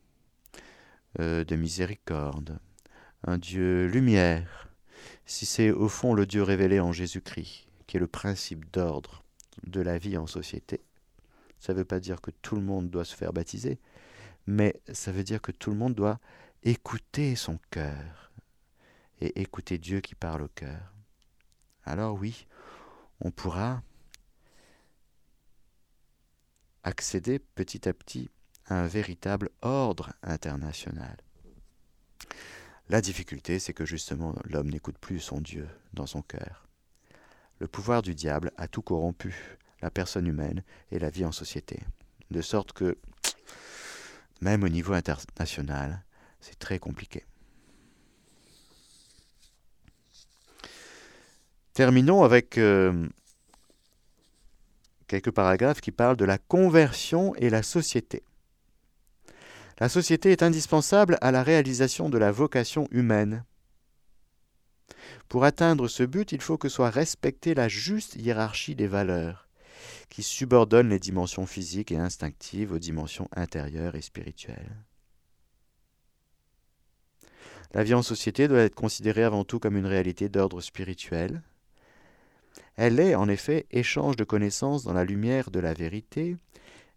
euh, 1.19 1.43
de 1.43 1.55
miséricorde, 1.55 2.59
un 3.23 3.37
Dieu 3.37 3.87
lumière, 3.87 4.69
si 5.25 5.45
c'est 5.45 5.71
au 5.71 5.89
fond 5.89 6.13
le 6.13 6.25
Dieu 6.25 6.43
révélé 6.43 6.79
en 6.79 6.91
Jésus-Christ, 6.91 7.67
qui 7.87 7.97
est 7.97 7.99
le 7.99 8.07
principe 8.07 8.71
d'ordre 8.71 9.23
de 9.63 9.81
la 9.81 9.97
vie 9.97 10.17
en 10.17 10.27
société, 10.27 10.81
ça 11.59 11.73
ne 11.73 11.79
veut 11.79 11.85
pas 11.85 11.99
dire 11.99 12.21
que 12.21 12.31
tout 12.31 12.55
le 12.55 12.61
monde 12.61 12.89
doit 12.89 13.05
se 13.05 13.15
faire 13.15 13.33
baptiser, 13.33 13.79
mais 14.47 14.81
ça 14.91 15.11
veut 15.11 15.23
dire 15.23 15.41
que 15.41 15.51
tout 15.51 15.69
le 15.69 15.77
monde 15.77 15.93
doit 15.93 16.19
écouter 16.63 17.35
son 17.35 17.59
cœur 17.71 18.31
et 19.21 19.41
écouter 19.41 19.77
Dieu 19.77 20.01
qui 20.01 20.15
parle 20.15 20.43
au 20.43 20.47
cœur. 20.47 20.93
Alors 21.83 22.17
oui, 22.17 22.47
on 23.21 23.31
pourra 23.31 23.81
accéder 26.83 27.39
petit 27.39 27.87
à 27.87 27.93
petit 27.93 28.29
à 28.65 28.81
un 28.81 28.87
véritable 28.87 29.49
ordre 29.61 30.13
international. 30.23 31.17
La 32.87 33.01
difficulté, 33.01 33.59
c'est 33.59 33.73
que 33.73 33.85
justement 33.85 34.35
l'homme 34.45 34.69
n'écoute 34.69 34.97
plus 34.97 35.19
son 35.19 35.41
Dieu 35.41 35.67
dans 35.93 36.07
son 36.07 36.21
cœur. 36.21 36.67
Le 37.59 37.67
pouvoir 37.67 38.01
du 38.01 38.15
diable 38.15 38.51
a 38.57 38.67
tout 38.67 38.81
corrompu 38.81 39.57
la 39.81 39.89
personne 39.89 40.27
humaine 40.27 40.63
et 40.91 40.99
la 40.99 41.09
vie 41.09 41.25
en 41.25 41.31
société. 41.31 41.79
De 42.31 42.41
sorte 42.41 42.73
que, 42.73 42.97
même 44.41 44.63
au 44.63 44.69
niveau 44.69 44.93
international, 44.93 46.03
c'est 46.39 46.59
très 46.59 46.79
compliqué. 46.79 47.25
Terminons 51.73 52.23
avec 52.23 52.57
euh, 52.57 53.07
quelques 55.07 55.31
paragraphes 55.31 55.81
qui 55.81 55.91
parlent 55.91 56.17
de 56.17 56.25
la 56.25 56.37
conversion 56.37 57.33
et 57.35 57.49
la 57.49 57.63
société. 57.63 58.23
La 59.79 59.87
société 59.87 60.31
est 60.31 60.43
indispensable 60.43 61.17
à 61.21 61.31
la 61.31 61.41
réalisation 61.41 62.09
de 62.09 62.17
la 62.17 62.31
vocation 62.31 62.87
humaine. 62.91 63.45
Pour 65.29 65.45
atteindre 65.45 65.87
ce 65.87 66.03
but, 66.03 66.33
il 66.33 66.41
faut 66.41 66.57
que 66.57 66.67
soit 66.67 66.89
respectée 66.89 67.53
la 67.53 67.69
juste 67.69 68.15
hiérarchie 68.15 68.75
des 68.75 68.87
valeurs 68.87 69.48
qui 70.09 70.23
subordonne 70.23 70.89
les 70.89 70.99
dimensions 70.99 71.45
physiques 71.45 71.91
et 71.91 71.97
instinctives 71.97 72.71
aux 72.71 72.79
dimensions 72.79 73.29
intérieures 73.35 73.95
et 73.95 74.01
spirituelles. 74.01 74.75
La 77.73 77.83
vie 77.83 77.93
en 77.93 78.01
société 78.01 78.47
doit 78.47 78.61
être 78.61 78.75
considérée 78.75 79.23
avant 79.23 79.43
tout 79.43 79.59
comme 79.59 79.77
une 79.77 79.85
réalité 79.85 80.27
d'ordre 80.27 80.59
spirituel. 80.59 81.43
Elle 82.75 82.99
est, 82.99 83.13
en 83.13 83.29
effet, 83.29 83.67
échange 83.69 84.15
de 84.15 84.23
connaissances 84.23 84.83
dans 84.83 84.93
la 84.93 85.05
lumière 85.05 85.51
de 85.51 85.59
la 85.59 85.73
vérité, 85.73 86.35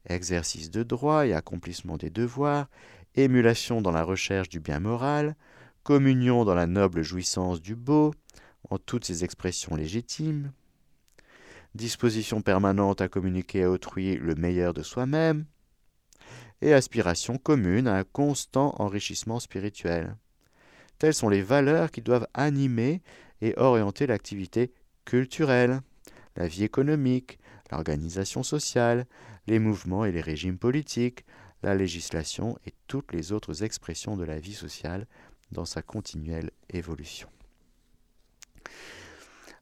exercice 0.09 0.71
de 0.71 0.83
droit 0.83 1.27
et 1.27 1.35
accomplissement 1.35 1.99
des 1.99 2.09
devoirs, 2.09 2.69
émulation 3.15 3.83
dans 3.83 3.91
la 3.91 4.03
recherche 4.03 4.49
du 4.49 4.61
bien 4.61 4.81
moral, 4.81 5.37
communion 5.83 6.45
dans 6.45 6.55
la 6.55 6.67
noble 6.67 7.03
jouissance 7.03 7.61
du 7.61 7.77
beau, 7.77 8.15
en 8.71 8.79
toutes 8.79 9.05
ses 9.05 9.25
expressions 9.25 9.77
légitimes, 9.77 10.53
disposition 11.75 12.43
permanente 12.43 13.01
à 13.01 13.09
communiquer 13.09 13.65
à 13.65 13.71
autrui 13.71 14.17
le 14.17 14.35
meilleur 14.35 14.75
de 14.75 14.83
soi-même, 14.83 15.47
et 16.61 16.73
aspiration 16.73 17.39
commune 17.39 17.89
à 17.89 17.97
un 17.97 18.05
constant 18.05 18.75
enrichissement 18.79 19.41
spirituel. 19.41 20.17
Telles 20.99 21.15
sont 21.15 21.29
les 21.29 21.43
valeurs 21.43 21.91
qui 21.91 22.03
doivent 22.03 22.29
animer 22.35 23.03
et 23.41 23.55
orienter 23.57 24.07
l'activité 24.07 24.73
culturelle, 25.05 25.81
la 26.37 26.47
vie 26.47 26.63
économique, 26.63 27.39
l'organisation 27.73 28.43
sociale, 28.43 29.07
les 29.49 29.59
mouvements 29.59 30.05
et 30.05 30.13
les 30.13 30.21
régimes 30.21 30.59
politiques, 30.59 31.25
la 31.63 31.75
législation 31.75 32.57
et 32.67 32.73
toutes 32.87 33.13
les 33.13 33.33
autres 33.33 33.65
expressions 33.65 34.17
de 34.17 34.25
la 34.25 34.39
vie 34.39 34.55
sociale 34.55 35.07
dans 35.51 35.65
sa 35.65 35.83
continuelle 35.83 36.51
évolution. 36.71 37.32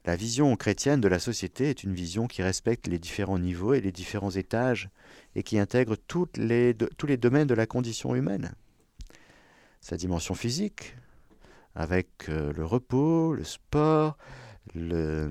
La 0.06 0.16
vision 0.16 0.56
chrétienne 0.56 1.00
de 1.00 1.08
la 1.08 1.18
société 1.18 1.68
est 1.68 1.84
une 1.84 1.94
vision 1.94 2.26
qui 2.26 2.42
respecte 2.42 2.86
les 2.86 2.98
différents 2.98 3.38
niveaux 3.38 3.74
et 3.74 3.80
les 3.80 3.92
différents 3.92 4.30
étages 4.30 4.88
et 5.34 5.42
qui 5.42 5.58
intègre 5.58 5.96
tous 5.96 6.28
les 6.36 6.74
domaines 7.18 7.46
de 7.46 7.54
la 7.54 7.66
condition 7.66 8.14
humaine. 8.14 8.54
Sa 9.80 9.96
dimension 9.96 10.34
physique, 10.34 10.96
avec 11.74 12.28
euh, 12.28 12.52
le 12.52 12.64
repos, 12.64 13.34
le 13.34 13.44
sport, 13.44 14.16
le 14.74 15.30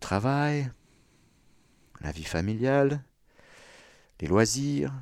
travail, 0.00 0.70
la 2.00 2.12
vie 2.12 2.24
familiale, 2.24 3.02
les 4.20 4.28
loisirs. 4.28 4.92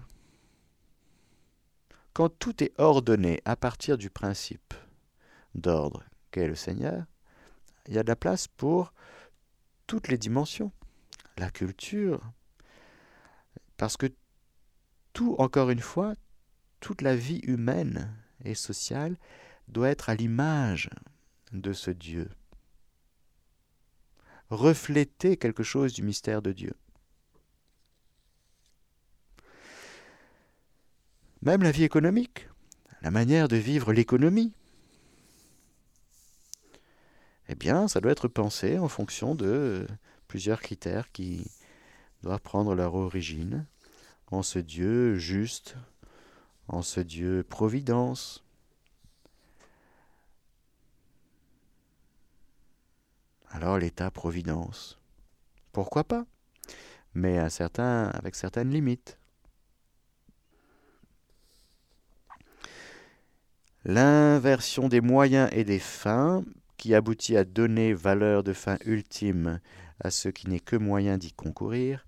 Quand 2.13 2.29
tout 2.29 2.63
est 2.63 2.73
ordonné 2.79 3.41
à 3.45 3.57
partir 3.57 3.99
du 3.99 4.11
principe 4.11 4.75
d'ordre 5.55 6.05
qu'est 6.31 6.47
le 6.47 6.55
Seigneur, 6.55 7.05
il 7.89 7.95
y 7.95 7.99
a 7.99 8.03
de 8.03 8.09
la 8.09 8.17
place 8.17 8.49
pour 8.49 8.93
toutes 9.87 10.09
les 10.09 10.19
dimensions. 10.19 10.73
La 11.37 11.51
culture, 11.51 12.21
parce 13.77 13.97
que 13.97 14.07
tout, 15.13 15.35
encore 15.39 15.71
une 15.71 15.81
fois, 15.81 16.15
toute 16.81 17.03
la 17.03 17.17
vie 17.17 17.41
humaine 17.45 18.15
et 18.45 18.55
sociale 18.55 19.17
doit 19.69 19.89
être 19.89 20.11
à 20.11 20.15
l'image 20.15 20.91
de 21.53 21.73
ce 21.73 21.91
Dieu. 21.91 22.31
Refléter 24.51 25.37
quelque 25.37 25.63
chose 25.63 25.93
du 25.93 26.03
mystère 26.03 26.43
de 26.43 26.53
Dieu. 26.53 26.75
Même 31.43 31.63
la 31.63 31.71
vie 31.71 31.85
économique, 31.85 32.49
la 33.03 33.11
manière 33.11 33.49
de 33.49 33.57
vivre 33.57 33.93
l'économie, 33.93 34.55
eh 37.49 37.55
bien, 37.55 37.89
ça 37.89 38.01
doit 38.01 38.13
être 38.13 38.29
pensé 38.29 38.79
en 38.79 38.89
fonction 38.89 39.35
de 39.35 39.87
plusieurs 40.29 40.61
critères 40.61 41.13
qui 41.13 41.47
doivent 42.23 42.41
prendre 42.41 42.75
leur 42.75 42.95
origine 42.95 43.67
en 44.31 44.43
ce 44.43 44.59
Dieu 44.59 45.17
juste, 45.17 45.77
en 46.69 46.83
ce 46.83 47.01
Dieu 47.01 47.45
providence. 47.49 48.43
Alors 53.51 53.79
l'État-providence, 53.79 54.99
pourquoi 55.73 56.05
pas 56.05 56.25
Mais 57.13 57.39
avec 57.39 58.35
certaines 58.35 58.71
limites. 58.71 59.19
L'inversion 63.85 64.89
des 64.89 65.03
moyens 65.03 65.51
et 65.53 65.63
des 65.63 65.79
fins 65.79 66.43
qui 66.77 66.95
aboutit 66.95 67.37
à 67.37 67.45
donner 67.45 67.95
valeur 67.95 68.43
de 68.43 68.53
fin 68.53 68.79
ultime 68.85 69.61
à 70.01 70.11
ce 70.11 70.29
qui 70.29 70.49
n'est 70.49 70.61
que 70.61 70.77
moyen 70.77 71.19
d'y 71.19 71.33
concourir, 71.33 72.07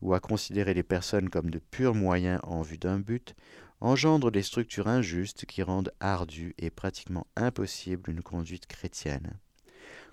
ou 0.00 0.14
à 0.14 0.20
considérer 0.20 0.74
les 0.74 0.82
personnes 0.82 1.28
comme 1.28 1.50
de 1.50 1.58
purs 1.58 1.94
moyens 1.94 2.40
en 2.42 2.62
vue 2.62 2.78
d'un 2.78 2.98
but, 2.98 3.34
engendre 3.80 4.30
des 4.30 4.42
structures 4.42 4.88
injustes 4.88 5.46
qui 5.46 5.62
rendent 5.62 5.92
ardue 6.00 6.54
et 6.58 6.70
pratiquement 6.70 7.26
impossible 7.36 8.10
une 8.10 8.22
conduite 8.22 8.66
chrétienne, 8.66 9.38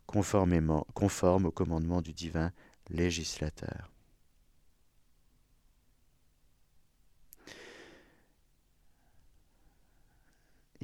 conformément, 0.06 0.86
conforme 0.94 1.46
au 1.46 1.52
commandement 1.52 2.02
du 2.02 2.14
divin 2.14 2.52
législateur. 2.90 3.95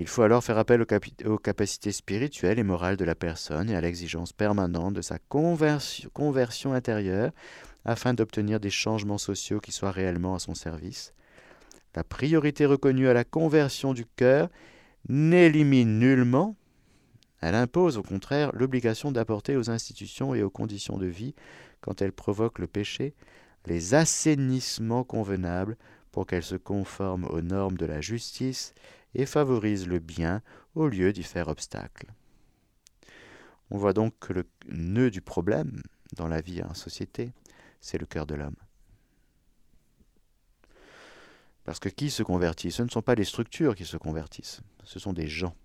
Il 0.02 0.08
faut 0.08 0.24
alors 0.24 0.44
faire 0.44 0.58
appel 0.58 0.84
aux, 1.26 1.38
capacités 1.38 1.92
spirituelles 1.92 2.58
et 2.58 2.64
morales 2.64 2.98
de 2.98 3.06
la 3.06 3.14
personne 3.14 3.70
et 3.70 3.76
à 3.76 3.82
l'exigence 3.82 4.34
permanente 4.34 4.96
de 4.96 5.02
sa 5.04 5.20
conversion, 5.20 6.74
intérieure 6.74 7.32
afin 7.86 8.16
d'obtenir 8.16 8.60
des 8.60 8.72
changements 8.72 9.20
sociaux 9.20 9.60
qui 9.60 9.72
soient 9.72 9.92
réellement 9.92 10.34
à 10.34 10.40
son 10.40 10.56
service. 10.56 11.14
La 11.96 12.04
priorité 12.04 12.66
reconnue 12.66 13.10
à 13.10 13.14
la 13.14 13.24
conversion 13.24 13.94
du 13.94 14.08
cœur 14.08 14.50
n'élimine 15.08 16.00
nullement, 16.00 16.56
elle 17.40 17.54
impose 17.54 18.00
au 18.00 18.04
contraire 18.04 18.50
l'obligation 18.56 19.12
d'apporter 19.12 19.56
aux 19.56 19.70
institutions 19.70 20.34
et 20.34 20.42
aux 20.42 20.50
conditions 20.50 20.98
de 20.98 21.06
vie, 21.06 21.36
quand 21.80 22.02
elles 22.02 22.12
provoquent 22.12 22.58
le 22.58 22.66
péché, 22.66 23.14
les 23.68 23.94
assainissements 23.94 25.04
convenables 25.04 25.78
pour 26.12 26.26
qu'elles 26.26 26.42
se 26.42 26.56
conforment 26.56 27.26
aux 27.26 27.42
normes 27.42 27.78
de 27.78 27.86
la 27.86 28.02
justice 28.02 28.74
et 29.14 29.26
favorise 29.26 29.88
le 29.88 30.00
bien 30.00 30.42
au 30.76 30.88
lieu 30.88 31.12
d'y 31.14 31.24
faire 31.24 31.48
obstacle. 31.48 32.08
On 33.70 33.78
voit 33.78 33.94
donc 33.94 34.14
que 34.20 34.34
le 34.34 34.46
nœud 34.70 35.12
du 35.12 35.22
problème 35.22 35.82
dans 36.16 36.28
la 36.28 36.42
vie 36.42 36.62
en 36.62 36.74
société, 36.74 37.32
c'est 37.80 37.98
le 37.98 38.06
cœur 38.06 38.26
de 38.26 38.36
l'homme. 38.36 38.56
Parce 41.64 41.80
que 41.80 41.90
qui 41.90 42.10
se 42.10 42.24
convertit? 42.24 42.72
Ce 42.72 42.84
ne 42.84 42.90
sont 42.90 43.02
pas 43.02 43.16
les 43.16 43.24
structures 43.24 43.76
qui 43.76 43.86
se 43.86 43.98
convertissent, 43.98 44.62
ce 44.84 45.00
sont 45.00 45.14
des 45.14 45.28
gens. 45.28 45.56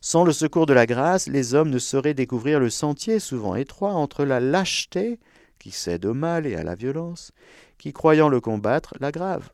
Sans 0.00 0.24
le 0.24 0.32
secours 0.32 0.66
de 0.66 0.72
la 0.72 0.86
grâce, 0.86 1.28
les 1.28 1.54
hommes 1.54 1.70
ne 1.70 1.78
sauraient 1.78 2.14
découvrir 2.14 2.60
le 2.60 2.70
sentier 2.70 3.18
souvent 3.18 3.54
étroit 3.54 3.94
entre 3.94 4.24
la 4.24 4.40
lâcheté, 4.40 5.20
qui 5.58 5.70
cède 5.70 6.04
au 6.04 6.14
mal 6.14 6.46
et 6.46 6.56
à 6.56 6.64
la 6.64 6.74
violence, 6.74 7.32
qui, 7.78 7.92
croyant 7.92 8.28
le 8.28 8.40
combattre, 8.40 8.94
l'aggrave. 9.00 9.50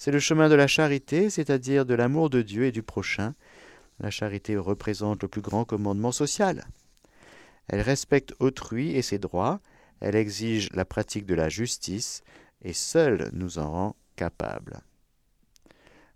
C'est 0.00 0.12
le 0.12 0.18
chemin 0.18 0.48
de 0.48 0.54
la 0.54 0.66
charité, 0.66 1.28
c'est-à-dire 1.28 1.84
de 1.84 1.92
l'amour 1.92 2.30
de 2.30 2.40
Dieu 2.40 2.64
et 2.64 2.72
du 2.72 2.82
prochain. 2.82 3.34
La 3.98 4.10
charité 4.10 4.56
représente 4.56 5.20
le 5.20 5.28
plus 5.28 5.42
grand 5.42 5.66
commandement 5.66 6.10
social. 6.10 6.64
Elle 7.68 7.82
respecte 7.82 8.32
autrui 8.38 8.96
et 8.96 9.02
ses 9.02 9.18
droits, 9.18 9.60
elle 10.00 10.16
exige 10.16 10.72
la 10.72 10.86
pratique 10.86 11.26
de 11.26 11.34
la 11.34 11.50
justice, 11.50 12.22
et 12.62 12.72
seule 12.72 13.28
nous 13.34 13.58
en 13.58 13.70
rend 13.70 13.96
capables. 14.16 14.80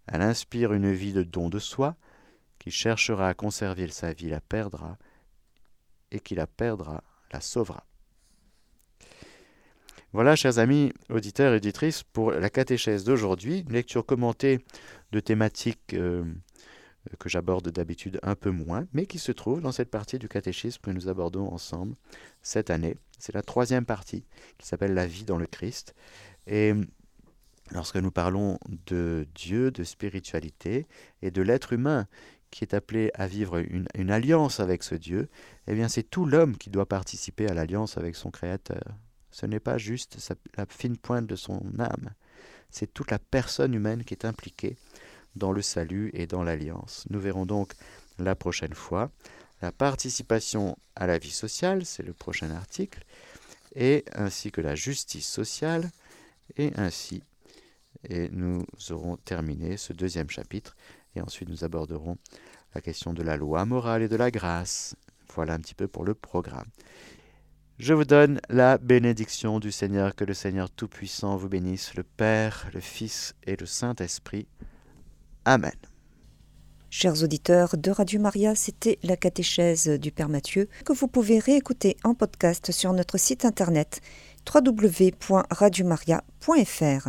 Elle 0.07 0.23
inspire 0.23 0.73
une 0.73 0.91
vie 0.91 1.13
de 1.13 1.23
don 1.23 1.51
de 1.51 1.59
soi, 1.59 1.95
qui 2.59 2.71
cherchera 2.71 3.29
à 3.29 3.35
conserver 3.35 3.89
sa 3.89 4.15
vie 4.15 4.31
la 4.31 4.41
perdra, 4.41 4.97
et 6.11 6.21
qui 6.21 6.35
la 6.35 6.47
perdra 6.47 7.05
la 7.35 7.43
sauvera. 7.43 7.85
Voilà, 10.15 10.37
chers 10.37 10.61
amis 10.61 10.93
auditeurs 11.11 11.55
et 11.55 11.57
auditrices, 11.57 12.05
pour 12.05 12.31
la 12.31 12.49
catéchèse 12.49 13.03
d'aujourd'hui, 13.03 13.65
une 13.67 13.73
lecture 13.73 14.07
commentée 14.07 14.65
de 15.11 15.19
thématiques 15.19 15.93
euh, 15.93 16.23
que 17.19 17.29
j'aborde 17.29 17.69
d'habitude 17.71 18.21
un 18.23 18.37
peu 18.37 18.53
moins, 18.53 18.87
mais 18.93 19.07
qui 19.07 19.19
se 19.19 19.33
trouve 19.33 19.61
dans 19.61 19.73
cette 19.73 19.91
partie 19.91 20.21
du 20.21 20.29
catéchisme 20.29 20.81
que 20.83 20.93
nous 20.93 21.09
abordons 21.09 21.53
ensemble 21.53 21.97
cette 22.43 22.71
année. 22.71 22.97
C'est 23.19 23.35
la 23.35 23.43
troisième 23.43 23.85
partie 23.85 24.25
qui 24.57 24.69
s'appelle 24.69 24.95
La 24.95 25.05
vie 25.05 25.25
dans 25.25 25.37
le 25.37 25.47
Christ. 25.47 25.97
Et 26.47 26.75
lorsque 27.73 27.97
nous 27.97 28.13
parlons 28.13 28.61
de 28.87 29.27
Dieu, 29.35 29.73
de 29.73 29.83
spiritualité 29.83 30.87
et 31.23 31.33
de 31.33 31.43
l'être 31.43 31.73
humain 31.73 32.07
qui 32.53 32.63
est 32.63 32.73
appelé 32.73 33.11
à 33.15 33.27
vivre 33.27 33.59
une, 33.59 33.89
une 33.97 34.13
alliance 34.13 34.61
avec 34.61 34.85
ce 34.85 34.95
Dieu, 34.95 35.29
eh 35.67 35.75
bien 35.75 35.89
c'est 35.89 36.09
tout 36.09 36.25
l'homme 36.25 36.57
qui 36.57 36.71
doit 36.71 36.87
participer 36.87 37.49
à 37.49 37.55
l'alliance 37.55 37.99
avec 37.99 38.15
son 38.15 38.31
Créateur. 38.31 38.95
Ce 39.35 39.47
n'est 39.47 39.59
pas 39.59 39.79
juste 39.79 40.17
la 40.57 40.65
fine 40.65 40.97
pointe 40.97 41.27
de 41.27 41.35
son 41.35 41.61
âme, 41.81 42.11
c'est 42.71 42.95
toute 42.95 43.11
la 43.11 43.19
personne 43.19 43.75
humaine 43.75 44.05
qui 44.05 44.15
est 44.15 44.25
impliquée 44.25 44.77
dans 45.35 45.51
le 45.51 45.61
salut 45.61 46.13
et 46.15 46.29
dans 46.29 46.45
l'alliance. 46.45 47.05
Nous 47.11 47.19
verrons 47.19 47.45
donc 47.45 47.73
la 48.21 48.37
prochaine 48.37 48.75
fois 48.75 49.11
la 49.61 49.73
participation 49.73 50.79
à 50.95 51.09
la 51.09 51.19
vie 51.19 51.33
sociale, 51.33 51.85
c'est 51.85 52.05
le 52.05 52.13
prochain 52.13 52.53
article, 52.53 53.03
et 53.75 54.05
ainsi 54.13 54.53
que 54.53 54.61
la 54.61 54.77
justice 54.77 55.27
sociale, 55.27 55.91
et 56.57 56.71
ainsi, 56.77 57.25
et 58.09 58.29
nous 58.29 58.65
aurons 58.91 59.17
terminé 59.17 59.77
ce 59.77 59.93
deuxième 59.93 60.31
chapitre, 60.31 60.77
et 61.17 61.21
ensuite 61.21 61.49
nous 61.49 61.65
aborderons 61.65 62.19
la 62.73 62.81
question 62.81 63.13
de 63.13 63.25
la 63.25 63.37
loi 63.37 63.65
morale 63.65 64.03
et 64.03 64.09
de 64.09 64.17
la 64.17 64.31
grâce. 64.31 64.95
Voilà 65.35 65.55
un 65.55 65.59
petit 65.59 65.75
peu 65.75 65.89
pour 65.89 66.05
le 66.05 66.15
programme. 66.15 66.69
Je 67.79 67.93
vous 67.93 68.05
donne 68.05 68.41
la 68.49 68.79
bénédiction 68.79 69.59
du 69.59 69.73
Seigneur, 69.73 70.15
que 70.15 70.25
le 70.25 70.33
Seigneur 70.33 70.71
Tout-Puissant 70.71 71.37
vous 71.37 71.49
bénisse, 71.49 71.95
le 71.95 72.05
Père, 72.05 72.71
le 72.73 72.79
Fils 72.79 73.35
et 73.45 73.57
le 73.57 73.67
Saint-Esprit. 73.67 74.47
Amen. 75.45 75.75
Chers 76.89 77.25
auditeurs 77.25 77.77
de 77.77 77.91
Radio 77.91 78.21
Maria, 78.21 78.55
c'était 78.55 79.01
la 79.03 79.17
catéchèse 79.17 79.89
du 79.89 80.13
Père 80.13 80.29
Mathieu 80.29 80.69
que 80.85 80.93
vous 80.93 81.09
pouvez 81.09 81.41
réécouter 81.41 81.97
en 82.05 82.15
podcast 82.15 82.71
sur 82.71 82.93
notre 82.93 83.19
site 83.19 83.45
internet 83.45 84.01
www.radiomaria.fr. 84.55 87.09